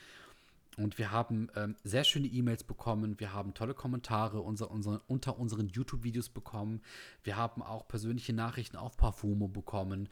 [0.78, 3.19] Und wir haben ähm, sehr schöne E-Mails bekommen.
[3.19, 6.82] Wir haben tolle Kommentare unser, unser, unter unseren YouTube-Videos bekommen.
[7.24, 10.09] Wir haben auch persönliche Nachrichten auf Parfumo bekommen.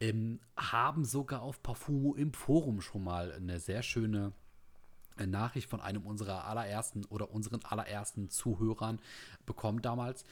[0.00, 4.32] Ähm, haben sogar auf Parfumo im Forum schon mal eine sehr schöne
[5.16, 9.00] äh, Nachricht von einem unserer allerersten oder unseren allerersten Zuhörern
[9.46, 10.24] bekommen damals.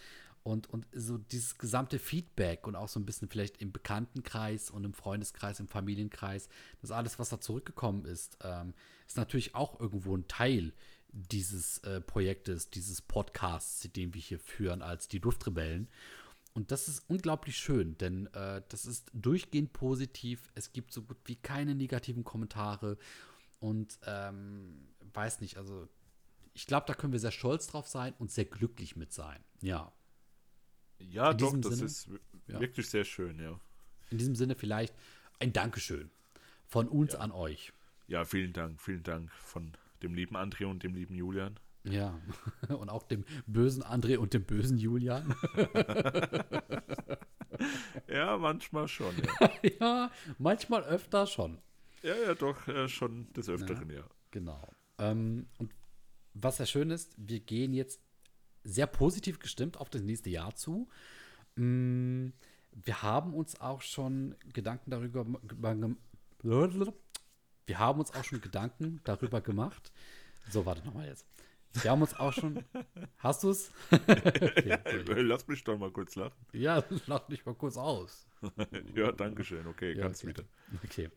[0.42, 4.84] Und, und so dieses gesamte Feedback und auch so ein bisschen vielleicht im Bekanntenkreis und
[4.84, 6.48] im Freundeskreis, im Familienkreis,
[6.80, 8.72] das alles, was da zurückgekommen ist, ähm,
[9.06, 10.72] ist natürlich auch irgendwo ein Teil
[11.12, 15.88] dieses äh, Projektes, dieses Podcasts, den wir hier führen als die Duftrebellen.
[16.52, 20.50] Und das ist unglaublich schön, denn äh, das ist durchgehend positiv.
[20.54, 22.98] Es gibt so gut wie keine negativen Kommentare.
[23.60, 25.88] Und ähm, weiß nicht, also
[26.54, 29.42] ich glaube, da können wir sehr stolz drauf sein und sehr glücklich mit sein.
[29.60, 29.92] Ja.
[31.00, 32.60] Ja, In doch, das Sinne, ist w- ja.
[32.60, 33.58] wirklich sehr schön, ja.
[34.10, 34.94] In diesem Sinne vielleicht
[35.38, 36.10] ein Dankeschön
[36.66, 37.72] von uns an euch.
[38.08, 39.72] Ja, vielen Dank, vielen Dank von
[40.02, 41.58] dem lieben André und dem lieben Julian.
[41.84, 42.20] Ja.
[42.68, 45.34] Und auch dem bösen André und dem bösen Julian.
[48.08, 49.50] Ja, manchmal schon, ja.
[49.80, 51.58] ja, manchmal öfter schon.
[52.02, 54.02] ja, ja, doch, äh, schon des Öfteren, ja.
[54.30, 54.66] Genau.
[54.98, 55.72] Ähm, und
[56.34, 58.00] was sehr schön ist, wir gehen jetzt
[58.64, 60.88] sehr positiv gestimmt auf das nächste Jahr zu.
[61.56, 62.28] Mm,
[62.72, 65.26] wir haben uns auch schon Gedanken darüber
[66.42, 69.92] wir haben uns auch schon Gedanken darüber gemacht.
[70.48, 71.26] So, warte nochmal jetzt.
[71.72, 72.64] Wir haben uns auch schon.
[73.18, 73.70] Hast du es?
[73.92, 76.34] okay, Lass mich doch mal kurz lachen.
[76.52, 78.26] Ja, lach dich mal kurz aus.
[78.94, 79.66] ja, danke schön.
[79.68, 80.28] Okay, ja, ganz okay.
[80.28, 80.44] wieder.
[80.84, 81.10] Okay.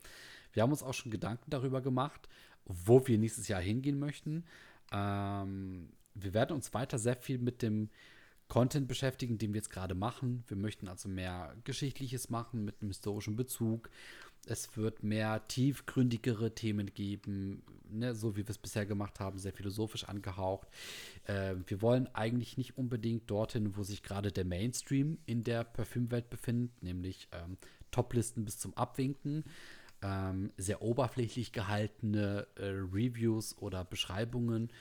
[0.51, 2.29] Wir haben uns auch schon Gedanken darüber gemacht,
[2.65, 4.45] wo wir nächstes Jahr hingehen möchten.
[4.91, 7.89] Ähm, wir werden uns weiter sehr viel mit dem
[8.47, 10.43] Content beschäftigen, den wir jetzt gerade machen.
[10.47, 13.89] Wir möchten also mehr Geschichtliches machen mit einem historischen Bezug.
[14.45, 19.53] Es wird mehr tiefgründigere Themen geben, ne, so wie wir es bisher gemacht haben, sehr
[19.53, 20.68] philosophisch angehaucht.
[21.24, 26.30] Äh, wir wollen eigentlich nicht unbedingt dorthin, wo sich gerade der Mainstream in der Parfümwelt
[26.30, 27.57] befindet, nämlich ähm,
[27.91, 29.45] Toplisten bis zum Abwinken,
[30.01, 34.74] ähm, sehr oberflächlich gehaltene äh, Reviews oder Beschreibungen.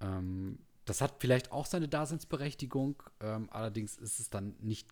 [0.00, 0.58] Ähm,
[0.88, 4.88] das hat vielleicht auch seine Daseinsberechtigung, ähm, allerdings ist es dann nicht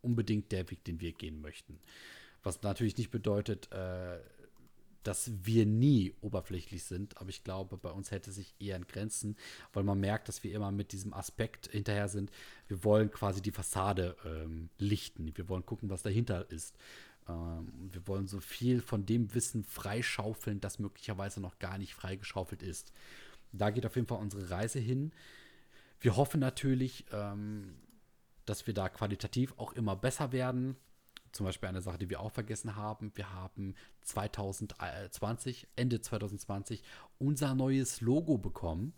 [0.00, 1.80] unbedingt der Weg, den wir gehen möchten.
[2.42, 4.18] Was natürlich nicht bedeutet, äh,
[5.02, 8.86] dass wir nie oberflächlich sind, aber ich glaube, bei uns hält es sich eher in
[8.86, 9.36] Grenzen,
[9.72, 12.30] weil man merkt, dass wir immer mit diesem Aspekt hinterher sind.
[12.68, 15.36] Wir wollen quasi die Fassade ähm, lichten.
[15.36, 16.76] Wir wollen gucken, was dahinter ist.
[17.28, 22.62] Ähm, wir wollen so viel von dem Wissen freischaufeln, das möglicherweise noch gar nicht freigeschaufelt
[22.62, 22.92] ist.
[23.52, 25.12] Da geht auf jeden Fall unsere Reise hin.
[26.00, 27.76] Wir hoffen natürlich, ähm,
[28.46, 30.76] dass wir da qualitativ auch immer besser werden
[31.32, 33.12] zum Beispiel eine Sache, die wir auch vergessen haben.
[33.14, 36.82] Wir haben 2020, Ende 2020,
[37.18, 38.92] unser neues Logo bekommen.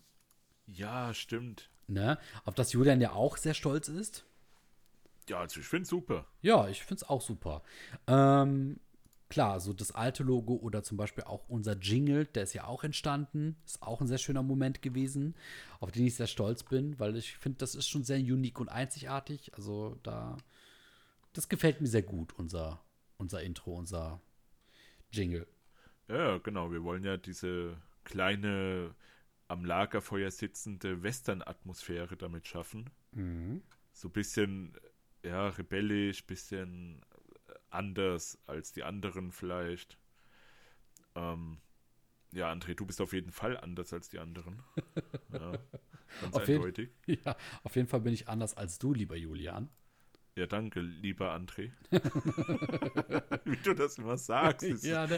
[0.67, 1.69] Ja, stimmt.
[1.87, 2.17] Ne?
[2.45, 4.25] Auf das Julian ja auch sehr stolz ist.
[5.29, 6.25] Ja, also ich finde es super.
[6.41, 7.61] Ja, ich finde es auch super.
[8.07, 8.79] Ähm,
[9.33, 12.83] klar, so das alte Logo oder zum Beispiel auch unser Jingle, der ist ja auch
[12.83, 13.55] entstanden.
[13.65, 15.33] Ist auch ein sehr schöner Moment gewesen,
[15.79, 18.69] auf den ich sehr stolz bin, weil ich finde, das ist schon sehr unique und
[18.69, 19.55] einzigartig.
[19.55, 20.37] Also da
[21.33, 22.79] das gefällt mir sehr gut, unser,
[23.17, 24.21] unser Intro, unser
[25.11, 25.47] Jingle.
[26.07, 26.71] Ja, genau.
[26.71, 28.93] Wir wollen ja diese kleine
[29.47, 32.91] am Lagerfeuer sitzende Western-Atmosphäre damit schaffen.
[33.13, 33.63] Mhm.
[33.93, 34.77] So ein bisschen,
[35.23, 37.01] ja, rebellisch, bisschen
[37.73, 39.97] anders als die anderen vielleicht.
[41.15, 41.57] Ähm,
[42.31, 44.61] ja, André, du bist auf jeden Fall anders als die anderen.
[45.31, 45.57] Ja,
[46.21, 46.91] ganz auf eindeutig.
[47.07, 49.67] Jeden, ja, auf jeden Fall bin ich anders als du, lieber Julian.
[50.35, 51.71] Ja, danke, lieber André.
[53.45, 54.83] Wie du das immer sagst.
[54.83, 55.17] ja, ne,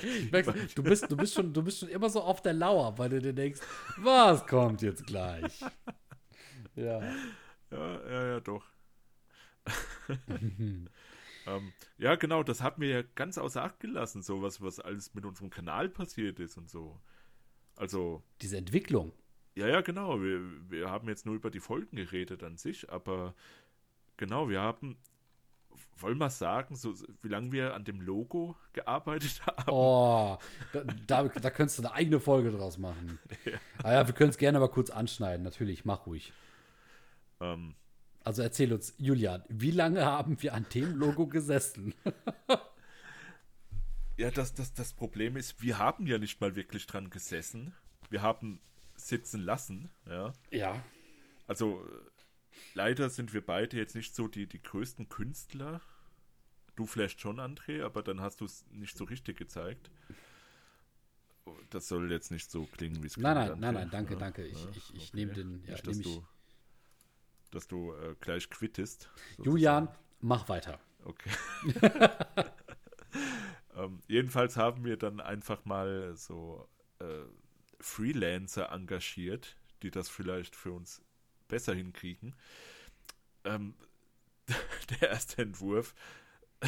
[0.73, 3.19] du, bist, du, bist schon, du bist schon immer so auf der Lauer, weil du
[3.19, 3.59] dir denkst,
[3.97, 5.59] was kommt jetzt gleich?
[6.75, 7.01] Ja.
[7.71, 8.65] Ja, ja, ja, doch.
[11.47, 15.13] Ähm, ja, genau, das hat mir ja ganz außer Acht gelassen, so was, was alles
[15.13, 16.99] mit unserem Kanal passiert ist und so.
[17.75, 18.23] Also.
[18.41, 19.11] Diese Entwicklung.
[19.55, 20.21] Ja, ja, genau.
[20.21, 23.35] Wir, wir haben jetzt nur über die Folgen geredet an sich, aber
[24.17, 24.97] Genau, wir haben,
[25.97, 29.69] wollen wir sagen, so, wie lange wir an dem Logo gearbeitet haben?
[29.69, 30.37] Oh,
[30.71, 33.19] da, da, da könntest du eine eigene Folge draus machen.
[33.45, 33.57] ja.
[33.83, 36.31] Ah ja, wir können es gerne mal kurz anschneiden, natürlich, mach ruhig.
[37.41, 37.75] Ähm,
[38.25, 41.93] also erzähl uns, Julian, wie lange haben wir an dem Logo gesessen?
[44.17, 47.75] ja, das, das, das Problem ist, wir haben ja nicht mal wirklich dran gesessen.
[48.09, 48.59] Wir haben
[48.95, 50.33] sitzen lassen, ja.
[50.49, 50.83] Ja.
[51.45, 51.87] Also
[52.73, 55.79] leider sind wir beide jetzt nicht so die, die größten Künstler.
[56.75, 59.91] Du vielleicht schon, André, aber dann hast du es nicht so richtig gezeigt.
[61.69, 63.23] Das soll jetzt nicht so klingen, wie es klingt.
[63.23, 64.47] Nein, nein, nein, nein, danke, ja, danke.
[64.47, 65.11] Ich, ja, ich, ich okay.
[65.13, 65.63] nehme den.
[65.65, 66.25] Ja, nicht, dass, du,
[67.55, 69.03] dass du äh, gleich quittest.
[69.03, 69.43] Sozusagen.
[69.45, 69.87] Julian,
[70.19, 70.79] mach weiter.
[71.05, 71.29] Okay.
[73.77, 76.67] ähm, jedenfalls haben wir dann einfach mal so
[76.99, 77.23] äh,
[77.79, 81.01] Freelancer engagiert, die das vielleicht für uns
[81.47, 82.35] besser hinkriegen.
[83.43, 83.75] Ähm,
[84.99, 85.95] der erste Entwurf,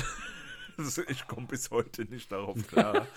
[1.09, 3.07] ich komme bis heute nicht darauf klar.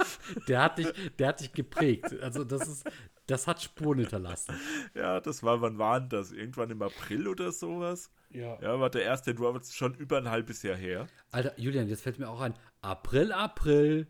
[0.49, 2.19] der, hat dich, der hat dich geprägt.
[2.21, 2.91] Also das ist,
[3.31, 4.55] das hat Spuren hinterlassen.
[4.95, 6.33] Ja, das war, wann war das?
[6.33, 8.11] Irgendwann im April oder sowas?
[8.31, 8.61] Ja.
[8.61, 11.07] Ja, war der erste Entwurf schon über ein halbes Jahr her.
[11.31, 14.07] Alter, Julian, jetzt fällt mir auch ein, April, April.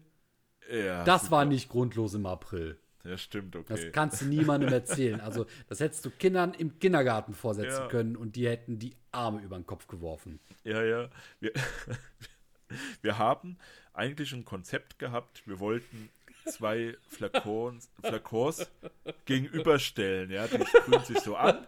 [0.73, 1.05] Ja.
[1.05, 1.37] Das super.
[1.37, 2.79] war nicht grundlos im April.
[3.05, 3.67] Ja, stimmt, okay.
[3.69, 5.21] Das kannst du niemandem erzählen.
[5.21, 7.89] Also, das hättest du Kindern im Kindergarten vorsetzen ja.
[7.89, 10.39] können und die hätten die Arme über den Kopf geworfen.
[10.65, 11.09] Ja, ja.
[11.41, 11.53] Wir,
[13.03, 13.59] wir haben
[13.95, 15.47] eigentlich ein Konzept gehabt.
[15.47, 16.11] Wir wollten
[16.47, 18.71] zwei Flakons, Flakons
[19.25, 21.67] gegenüberstellen, ja, die sprühen sich so an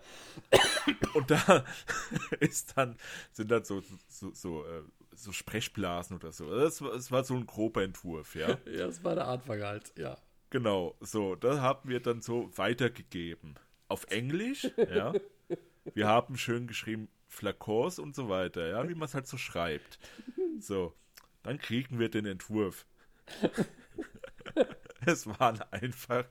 [1.15, 1.65] und da
[2.41, 2.97] ist dann,
[3.33, 4.83] sind dann so, so, so, äh,
[5.15, 6.51] so Sprechblasen oder so.
[6.55, 8.59] Das war, das war so ein grober Entwurf, ja.
[8.67, 10.17] Ja, das war der Anfang halt, ja.
[10.51, 13.55] Genau, so, das haben wir dann so weitergegeben.
[13.89, 15.13] Auf Englisch, ja.
[15.95, 19.99] Wir haben schön geschrieben Flakons und so weiter, ja, wie man es halt so schreibt.
[20.61, 20.95] So,
[21.43, 22.87] dann kriegen wir den Entwurf.
[25.07, 26.25] Es waren einfach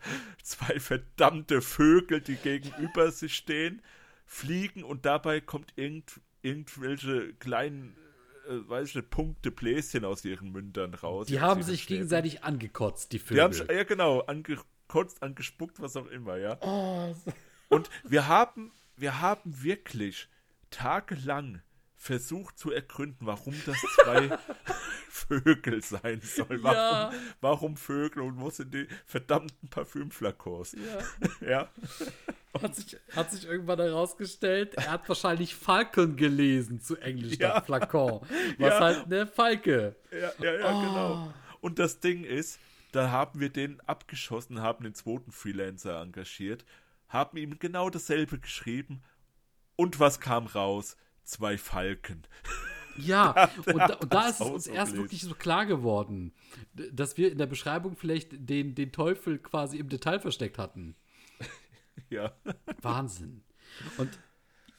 [0.44, 3.82] zwei verdammte Vögel, die gegenüber sich stehen,
[4.26, 7.96] fliegen und dabei kommt irgend, irgendwelche kleinen,
[8.48, 11.28] äh, weiß ich Punkte, Bläschen aus ihren Mündern raus.
[11.28, 13.50] Die haben sich gegenseitig angekotzt, die Vögel.
[13.50, 16.58] Die haben, ja, genau, angekotzt, angespuckt, was auch immer, ja.
[16.62, 17.16] Oh.
[17.70, 20.28] Und wir haben, wir haben wirklich
[20.70, 21.62] tagelang
[21.96, 24.38] versucht zu ergründen, warum das zwei
[25.12, 26.64] Vögel sein soll.
[26.64, 27.12] Warum, ja.
[27.42, 30.74] warum Vögel und wo sind die verdammten Parfümflakons?
[31.42, 31.48] Ja.
[31.48, 31.70] ja.
[32.62, 37.52] Hat sich, hat sich irgendwann herausgestellt, er hat wahrscheinlich Falcon gelesen zu Englisch ja.
[37.52, 38.22] statt Flakon.
[38.58, 38.80] Was ja.
[38.80, 39.96] halt eine Falke.
[40.12, 40.82] Ja, ja, ja, oh.
[40.82, 41.34] genau.
[41.62, 42.60] Und das Ding ist,
[42.92, 46.66] da haben wir den abgeschossen, haben den zweiten Freelancer engagiert,
[47.10, 49.04] haben ihm genau dasselbe geschrieben.
[49.76, 50.98] Und was kam raus?
[51.24, 52.24] zwei Falken.
[52.98, 56.34] Ja, und, da, und da ist es uns erst wirklich so klar geworden,
[56.74, 60.96] dass wir in der Beschreibung vielleicht den, den Teufel quasi im Detail versteckt hatten.
[62.10, 62.32] Ja.
[62.82, 63.44] Wahnsinn.
[63.98, 64.18] Und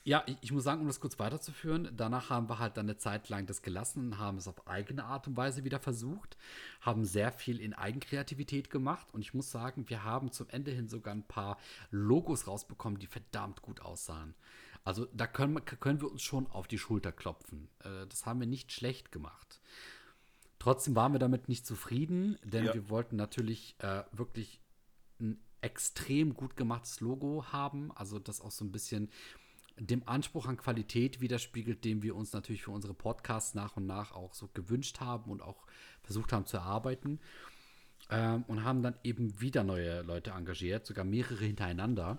[0.04, 2.96] ja, ich, ich, muss sagen, um das kurz weiterzuführen, danach haben wir halt dann eine
[2.96, 6.36] Zeit lang das gelassen, haben es auf eigene Art und Weise wieder versucht,
[6.80, 10.88] haben sehr viel in Eigenkreativität gemacht und ich muss sagen, wir haben zum Ende hin
[10.88, 11.58] sogar ein paar
[11.90, 14.34] Logos rausbekommen, die verdammt gut aussahen.
[14.84, 17.68] Also da können, können wir uns schon auf die Schulter klopfen.
[17.80, 19.60] Äh, das haben wir nicht schlecht gemacht.
[20.58, 22.74] Trotzdem waren wir damit nicht zufrieden, denn ja.
[22.74, 24.60] wir wollten natürlich äh, wirklich
[25.20, 29.10] ein extrem gut gemachtes Logo haben, also das auch so ein bisschen
[29.78, 34.12] dem Anspruch an Qualität widerspiegelt, den wir uns natürlich für unsere Podcasts nach und nach
[34.12, 35.66] auch so gewünscht haben und auch
[36.02, 37.20] versucht haben zu erarbeiten.
[38.10, 42.18] Ähm, und haben dann eben wieder neue Leute engagiert, sogar mehrere hintereinander.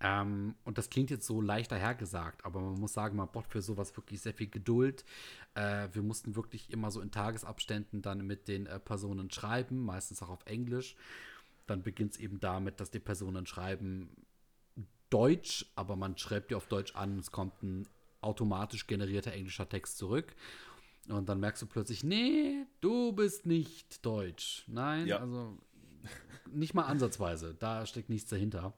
[0.00, 3.62] Ähm, und das klingt jetzt so leicht dahergesagt, aber man muss sagen, man braucht für
[3.62, 5.04] sowas wirklich sehr viel Geduld.
[5.54, 10.22] Äh, wir mussten wirklich immer so in Tagesabständen dann mit den äh, Personen schreiben, meistens
[10.22, 10.94] auch auf Englisch.
[11.66, 14.10] Dann beginnt es eben damit, dass die Personen schreiben
[15.10, 17.88] Deutsch, aber man schreibt die auf Deutsch an und es kommt ein
[18.20, 20.34] automatisch generierter englischer Text zurück.
[21.08, 24.64] Und dann merkst du plötzlich, nee, du bist nicht Deutsch.
[24.66, 25.18] Nein, ja.
[25.18, 25.58] also
[26.52, 27.54] nicht mal ansatzweise.
[27.58, 28.74] Da steckt nichts dahinter.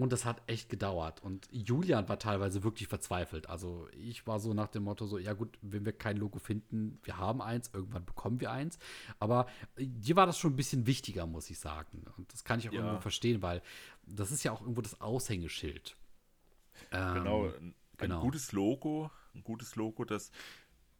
[0.00, 1.22] Und das hat echt gedauert.
[1.22, 3.50] Und Julian war teilweise wirklich verzweifelt.
[3.50, 6.98] Also ich war so nach dem Motto so, ja gut, wenn wir kein Logo finden,
[7.02, 8.78] wir haben eins, irgendwann bekommen wir eins.
[9.18, 9.46] Aber
[9.78, 12.04] dir war das schon ein bisschen wichtiger, muss ich sagen.
[12.16, 12.80] Und das kann ich auch ja.
[12.80, 13.60] irgendwo verstehen, weil
[14.06, 15.96] das ist ja auch irgendwo das Aushängeschild.
[16.92, 18.20] Ähm, genau, ein, genau.
[18.20, 20.30] gutes Logo, ein gutes Logo, das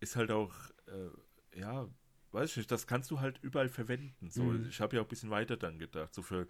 [0.01, 0.53] ist halt auch,
[0.89, 1.89] äh, ja,
[2.33, 4.31] weiß ich nicht, das kannst du halt überall verwenden.
[4.31, 4.67] So, mhm.
[4.69, 6.47] ich habe ja auch ein bisschen weiter dann gedacht, so für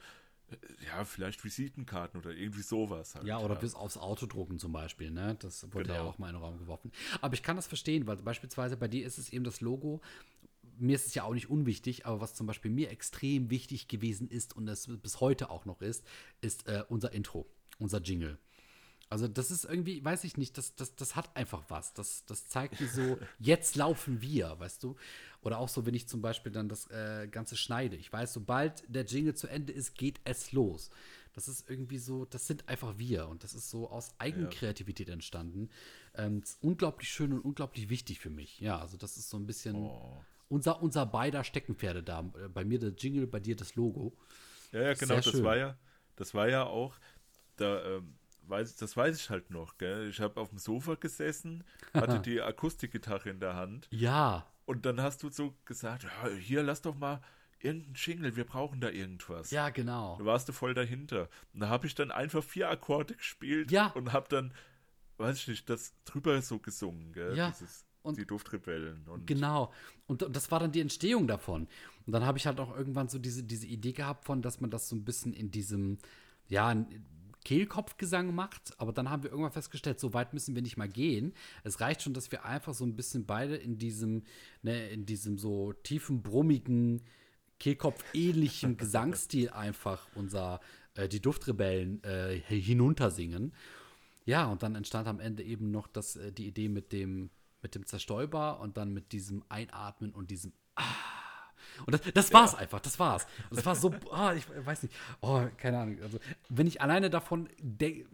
[0.87, 3.15] ja, vielleicht Visitenkarten oder irgendwie sowas.
[3.15, 3.61] Halt, ja, oder ja.
[3.61, 5.37] bis aufs Auto drucken zum Beispiel, ne?
[5.39, 5.95] Das wurde genau.
[5.95, 6.93] ja auch mal in den Raum geworfen.
[7.21, 10.01] Aber ich kann das verstehen, weil beispielsweise bei dir ist es eben das Logo.
[10.79, 14.29] Mir ist es ja auch nicht unwichtig, aber was zum Beispiel mir extrem wichtig gewesen
[14.29, 16.07] ist und es bis heute auch noch ist,
[16.41, 17.47] ist äh, unser Intro,
[17.79, 18.39] unser Jingle.
[19.11, 21.93] Also das ist irgendwie, weiß ich nicht, das, das, das hat einfach was.
[21.95, 24.95] Das, das zeigt mir so, jetzt laufen wir, weißt du?
[25.43, 27.97] Oder auch so, wenn ich zum Beispiel dann das äh, Ganze schneide.
[27.97, 30.91] Ich weiß, sobald der Jingle zu Ende ist, geht es los.
[31.33, 33.27] Das ist irgendwie so, das sind einfach wir.
[33.27, 35.15] Und das ist so aus Eigenkreativität ja.
[35.15, 35.71] entstanden.
[36.15, 38.61] Ähm, unglaublich schön und unglaublich wichtig für mich.
[38.61, 40.25] Ja, also das ist so ein bisschen oh.
[40.49, 42.21] unser, unser beider Steckenpferde da.
[42.21, 44.17] Äh, bei mir der Jingle, bei dir das Logo.
[44.71, 45.77] Ja, ja, genau, das war ja,
[46.15, 46.95] das war ja auch,
[47.57, 48.15] da, ähm,
[48.51, 50.09] weiß, das weiß ich halt noch, gell?
[50.11, 53.89] Ich habe auf dem Sofa gesessen, hatte die Akustikgitarre in der Hand.
[53.91, 54.47] Ja.
[54.67, 57.21] Und dann hast du so gesagt, ja, hier, lass doch mal
[57.61, 59.51] irgendeinen Jingle, wir brauchen da irgendwas.
[59.51, 60.17] Ja, genau.
[60.19, 61.29] Da warst du voll dahinter.
[61.53, 63.89] Und da habe ich dann einfach vier Akkorde gespielt ja.
[63.89, 64.53] und habe dann,
[65.19, 67.37] weiß ich nicht, das drüber so gesungen, gell?
[67.37, 67.51] Ja.
[67.51, 69.07] Dieses, und die Duftrebellen.
[69.09, 69.73] Und genau.
[70.07, 71.69] Und, und das war dann die Entstehung davon.
[72.07, 74.71] Und dann habe ich halt auch irgendwann so diese, diese Idee gehabt von, dass man
[74.71, 75.99] das so ein bisschen in diesem,
[76.49, 76.75] ja,
[77.45, 81.33] Kehlkopfgesang macht, aber dann haben wir irgendwann festgestellt, so weit müssen wir nicht mal gehen.
[81.65, 84.25] Es reicht schon, dass wir einfach so ein bisschen beide in diesem,
[84.63, 87.03] ne, in diesem so tiefen, brummigen,
[87.59, 90.61] Kehlkopf-ähnlichen Gesangsstil einfach unser,
[90.95, 93.53] äh, die Duftrebellen äh, hinuntersingen.
[94.27, 97.31] Ja, und dann entstand am Ende eben noch das, äh, die Idee mit dem,
[97.63, 101.20] mit dem Zerstäuber und dann mit diesem Einatmen und diesem Ah.
[101.87, 102.59] Und das, das war's ja.
[102.59, 103.27] einfach, das war's.
[103.51, 105.99] Und das war so, oh, ich weiß nicht, oh, keine Ahnung.
[106.03, 106.19] Also,
[106.49, 108.07] wenn ich alleine davon denke,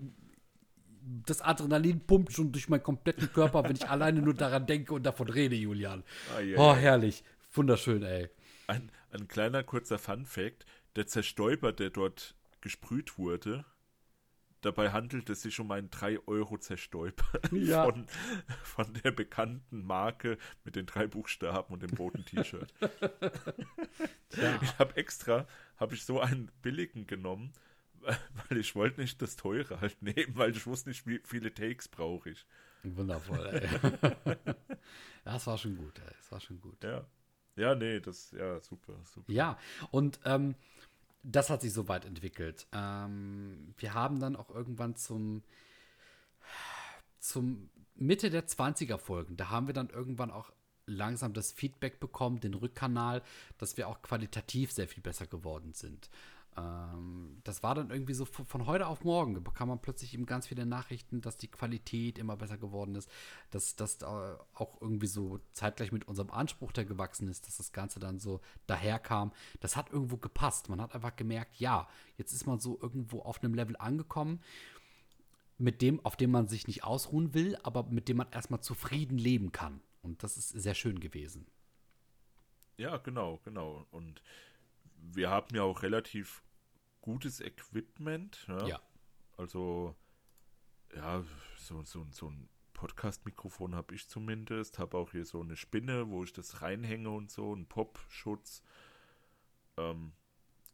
[1.24, 5.04] das Adrenalin pumpt schon durch meinen kompletten Körper, wenn ich alleine nur daran denke und
[5.04, 6.02] davon rede, Julian.
[6.36, 6.60] Ah, yeah.
[6.60, 7.22] Oh, herrlich.
[7.54, 8.28] Wunderschön, ey.
[8.66, 13.64] Ein, ein kleiner kurzer Fun-Fact: Der Zerstäuber, der dort gesprüht wurde,
[14.66, 17.84] dabei handelt es sich um einen 3-Euro-Zerstäuber Ja.
[17.84, 18.06] von,
[18.62, 22.72] von der bekannten Marke mit den drei Buchstaben und dem roten T-Shirt.
[24.36, 24.58] Ja.
[24.60, 25.46] Ich habe extra,
[25.76, 27.52] habe ich so einen billigen genommen,
[28.00, 31.88] weil ich wollte nicht das teure halt nehmen, weil ich wusste nicht, wie viele Takes
[31.88, 32.46] brauche ich.
[32.82, 33.68] Wundervoll, ey.
[34.04, 34.36] ja,
[35.24, 36.12] das war schon gut, ey.
[36.18, 36.84] Das war schon gut.
[36.84, 37.06] Ja.
[37.56, 39.32] Ja, nee, das, ja, super, super.
[39.32, 39.58] Ja,
[39.90, 40.54] und ähm,
[41.28, 42.66] das hat sich so weit entwickelt.
[42.72, 45.42] Ähm, wir haben dann auch irgendwann zum,
[47.18, 50.52] zum Mitte der 20er Folgen, da haben wir dann irgendwann auch
[50.86, 53.22] langsam das Feedback bekommen, den Rückkanal,
[53.58, 56.08] dass wir auch qualitativ sehr viel besser geworden sind.
[56.56, 60.46] Ähm, das war dann irgendwie so von, heute auf morgen, bekam man plötzlich eben ganz
[60.46, 63.10] viele Nachrichten, dass die Qualität immer besser geworden ist,
[63.50, 68.00] dass das auch irgendwie so zeitgleich mit unserem Anspruch, der gewachsen ist, dass das Ganze
[68.00, 69.32] dann so daherkam.
[69.60, 70.68] Das hat irgendwo gepasst.
[70.68, 74.40] Man hat einfach gemerkt, ja, jetzt ist man so irgendwo auf einem Level angekommen,
[75.58, 79.18] mit dem, auf dem man sich nicht ausruhen will, aber mit dem man erstmal zufrieden
[79.18, 79.80] leben kann.
[80.02, 81.46] Und das ist sehr schön gewesen.
[82.76, 83.86] Ja, genau, genau.
[83.90, 84.22] Und
[84.96, 86.42] wir haben ja auch relativ
[87.06, 88.44] gutes Equipment.
[88.48, 88.66] Ja.
[88.66, 88.82] Ja.
[89.36, 89.94] Also,
[90.94, 91.22] ja,
[91.56, 94.78] so, so, so ein Podcast-Mikrofon habe ich zumindest.
[94.80, 98.62] Habe auch hier so eine Spinne, wo ich das reinhänge und so, ein Pop-Schutz.
[99.76, 100.12] Ähm,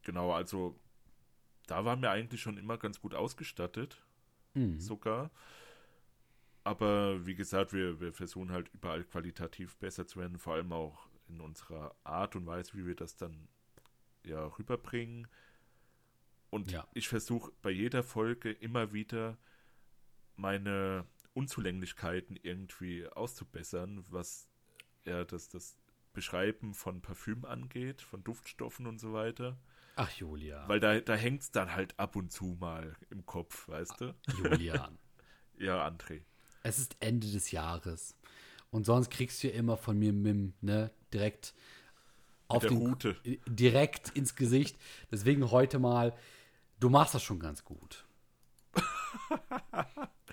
[0.01, 0.79] genau, also
[1.67, 4.03] da waren wir eigentlich schon immer ganz gut ausgestattet,
[4.55, 4.79] Mhm.
[4.79, 5.29] sogar.
[6.63, 11.07] Aber wie gesagt, wir, wir versuchen halt überall qualitativ besser zu werden, vor allem auch
[11.27, 13.47] in unserer Art und Weise, wie wir das dann
[14.25, 15.27] ja rüberbringen.
[16.53, 16.87] Und Ja.
[16.93, 19.37] ich versuche bei jeder Folge immer wieder
[20.35, 24.47] meine Unzulänglichkeiten irgendwie auszubessern, was
[25.05, 25.75] ja das, das
[26.13, 29.57] Beschreiben von Parfüm angeht, von Duftstoffen und so weiter.
[29.95, 30.67] Ach, Julian.
[30.69, 34.15] Weil da, da hängt es dann halt ab und zu mal im Kopf, weißt du?
[34.37, 34.97] Julian.
[35.59, 36.21] Ja, André.
[36.63, 38.15] Es ist Ende des Jahres.
[38.71, 40.89] Und sonst kriegst du ja immer von mir Mim, ne?
[41.13, 41.53] Direkt
[42.47, 43.15] auf der den Rute.
[43.23, 44.75] äh, direkt ins Gesicht.
[45.11, 46.17] Deswegen heute mal,
[46.79, 48.05] du machst das schon ganz gut.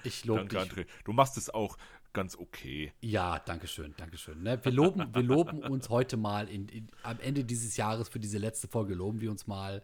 [0.02, 0.72] Ich lobe Danke, dich.
[0.72, 0.86] André.
[1.04, 1.76] Du machst es auch
[2.12, 2.92] ganz okay.
[3.00, 4.42] Ja, danke schön, danke schön.
[4.42, 4.58] Ne?
[4.62, 8.38] Wir, loben, wir loben uns heute mal in, in, am Ende dieses Jahres für diese
[8.38, 9.82] letzte Folge loben wir uns mal.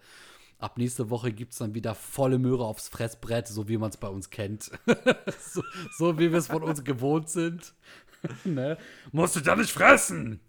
[0.59, 3.98] Ab nächste Woche gibt es dann wieder volle Möhre aufs Fressbrett, so wie man es
[3.98, 4.70] bei uns kennt.
[5.38, 5.62] so,
[5.98, 7.74] so wie wir es von uns gewohnt sind.
[8.44, 8.78] ne?
[9.12, 10.40] Musst du da nicht fressen!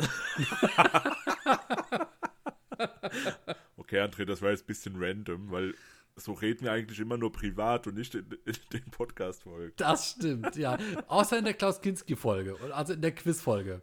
[3.87, 5.73] Okay, André, das war jetzt ein bisschen random, weil
[6.17, 9.71] so reden wir eigentlich immer nur privat und nicht in, in den Podcast-Folgen.
[9.77, 10.77] Das stimmt, ja.
[11.07, 13.81] Außer in der Klaus-Kinski-Folge, also in der Quiz-Folge.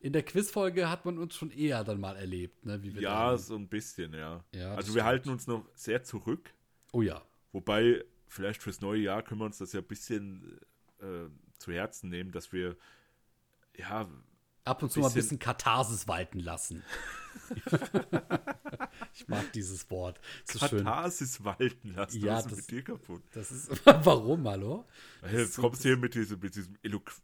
[0.00, 2.80] In der Quiz-Folge hat man uns schon eher dann mal erlebt, ne?
[3.00, 4.44] Ja, dann, so ein bisschen, ja.
[4.54, 5.04] Ja, also wir stimmt.
[5.04, 6.52] halten uns noch sehr zurück,
[6.92, 7.20] Oh ja.
[7.50, 10.60] wobei vielleicht fürs neue Jahr können wir uns das ja ein bisschen
[11.00, 12.76] äh, zu Herzen nehmen, dass wir
[13.76, 14.08] ja
[14.66, 16.82] Ab und zu mal ein Bisschen- Katharsis walten lassen.
[19.14, 20.20] ich mag dieses Wort.
[20.46, 20.58] Das.
[20.58, 22.20] Katharsis walten lassen.
[22.24, 23.22] Ja, Was ist das- mit dir kaputt?
[23.32, 24.84] Das ist warum, hallo?
[25.22, 26.76] Hey, Jetzt kommst du hier mit diesem, mit, diesem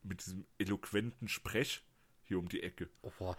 [0.03, 1.82] mit diesem eloquenten Sprech
[2.24, 2.88] hier um die Ecke.
[3.03, 3.36] Oh, boah.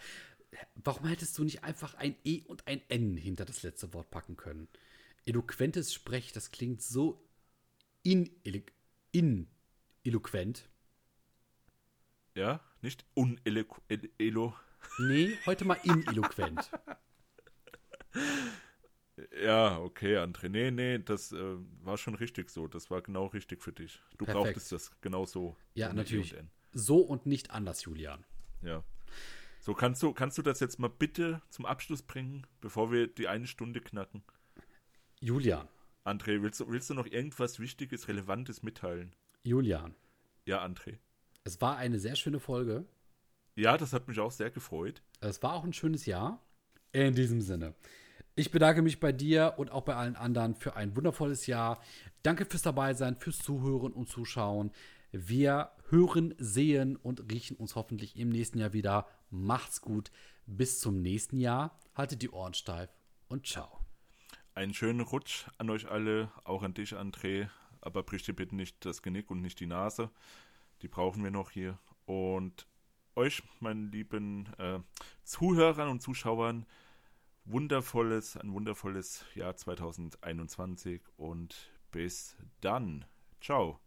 [0.75, 4.35] Warum hättest du nicht einfach ein E und ein N hinter das letzte Wort packen
[4.37, 4.67] können?
[5.25, 7.25] Eloquentes Sprech, das klingt so
[8.03, 8.29] in,
[9.13, 9.47] in
[10.03, 10.69] eloquent.
[12.35, 13.65] Ja, nicht unelo...
[14.17, 14.53] Elo
[14.99, 16.69] Nee, heute mal ineloquent.
[19.43, 20.49] ja, okay, André.
[20.49, 22.67] Nee, nee, das äh, war schon richtig so.
[22.67, 23.99] Das war genau richtig für dich.
[24.17, 24.45] Du Perfekt.
[24.45, 25.55] brauchtest das genau so.
[25.73, 26.33] Ja, E natürlich.
[26.33, 26.49] und N.
[26.73, 28.23] So und nicht anders, Julian.
[28.61, 28.83] Ja.
[29.59, 33.27] So, kannst du, kannst du das jetzt mal bitte zum Abschluss bringen, bevor wir die
[33.27, 34.23] eine Stunde knacken?
[35.21, 35.69] Julian,
[36.03, 39.15] André, willst du, willst du noch irgendwas Wichtiges, Relevantes mitteilen?
[39.43, 39.95] Julian.
[40.45, 40.97] Ja, André.
[41.45, 42.85] Es war eine sehr schöne Folge.
[43.55, 45.01] Ja, das hat mich auch sehr gefreut.
[45.19, 46.41] Es war auch ein schönes Jahr.
[46.91, 47.73] In diesem Sinne.
[48.35, 51.81] Ich bedanke mich bei dir und auch bei allen anderen für ein wundervolles Jahr.
[52.23, 54.71] Danke fürs Dabeisein, fürs Zuhören und Zuschauen.
[55.11, 59.07] Wir hören, sehen und riechen uns hoffentlich im nächsten Jahr wieder.
[59.29, 60.11] Macht's gut.
[60.45, 61.77] Bis zum nächsten Jahr.
[61.93, 62.89] Haltet die Ohren steif
[63.27, 63.79] und ciao.
[64.55, 67.49] Einen schönen Rutsch an euch alle, auch an dich, André.
[67.81, 70.09] Aber brich dir bitte nicht das Genick und nicht die Nase.
[70.83, 71.79] Die brauchen wir noch hier.
[72.05, 72.67] Und
[73.15, 74.79] euch, meinen lieben äh,
[75.23, 76.65] Zuhörern und Zuschauern,
[77.45, 83.05] wundervolles, ein wundervolles Jahr 2021 und bis dann.
[83.41, 83.82] Ciao.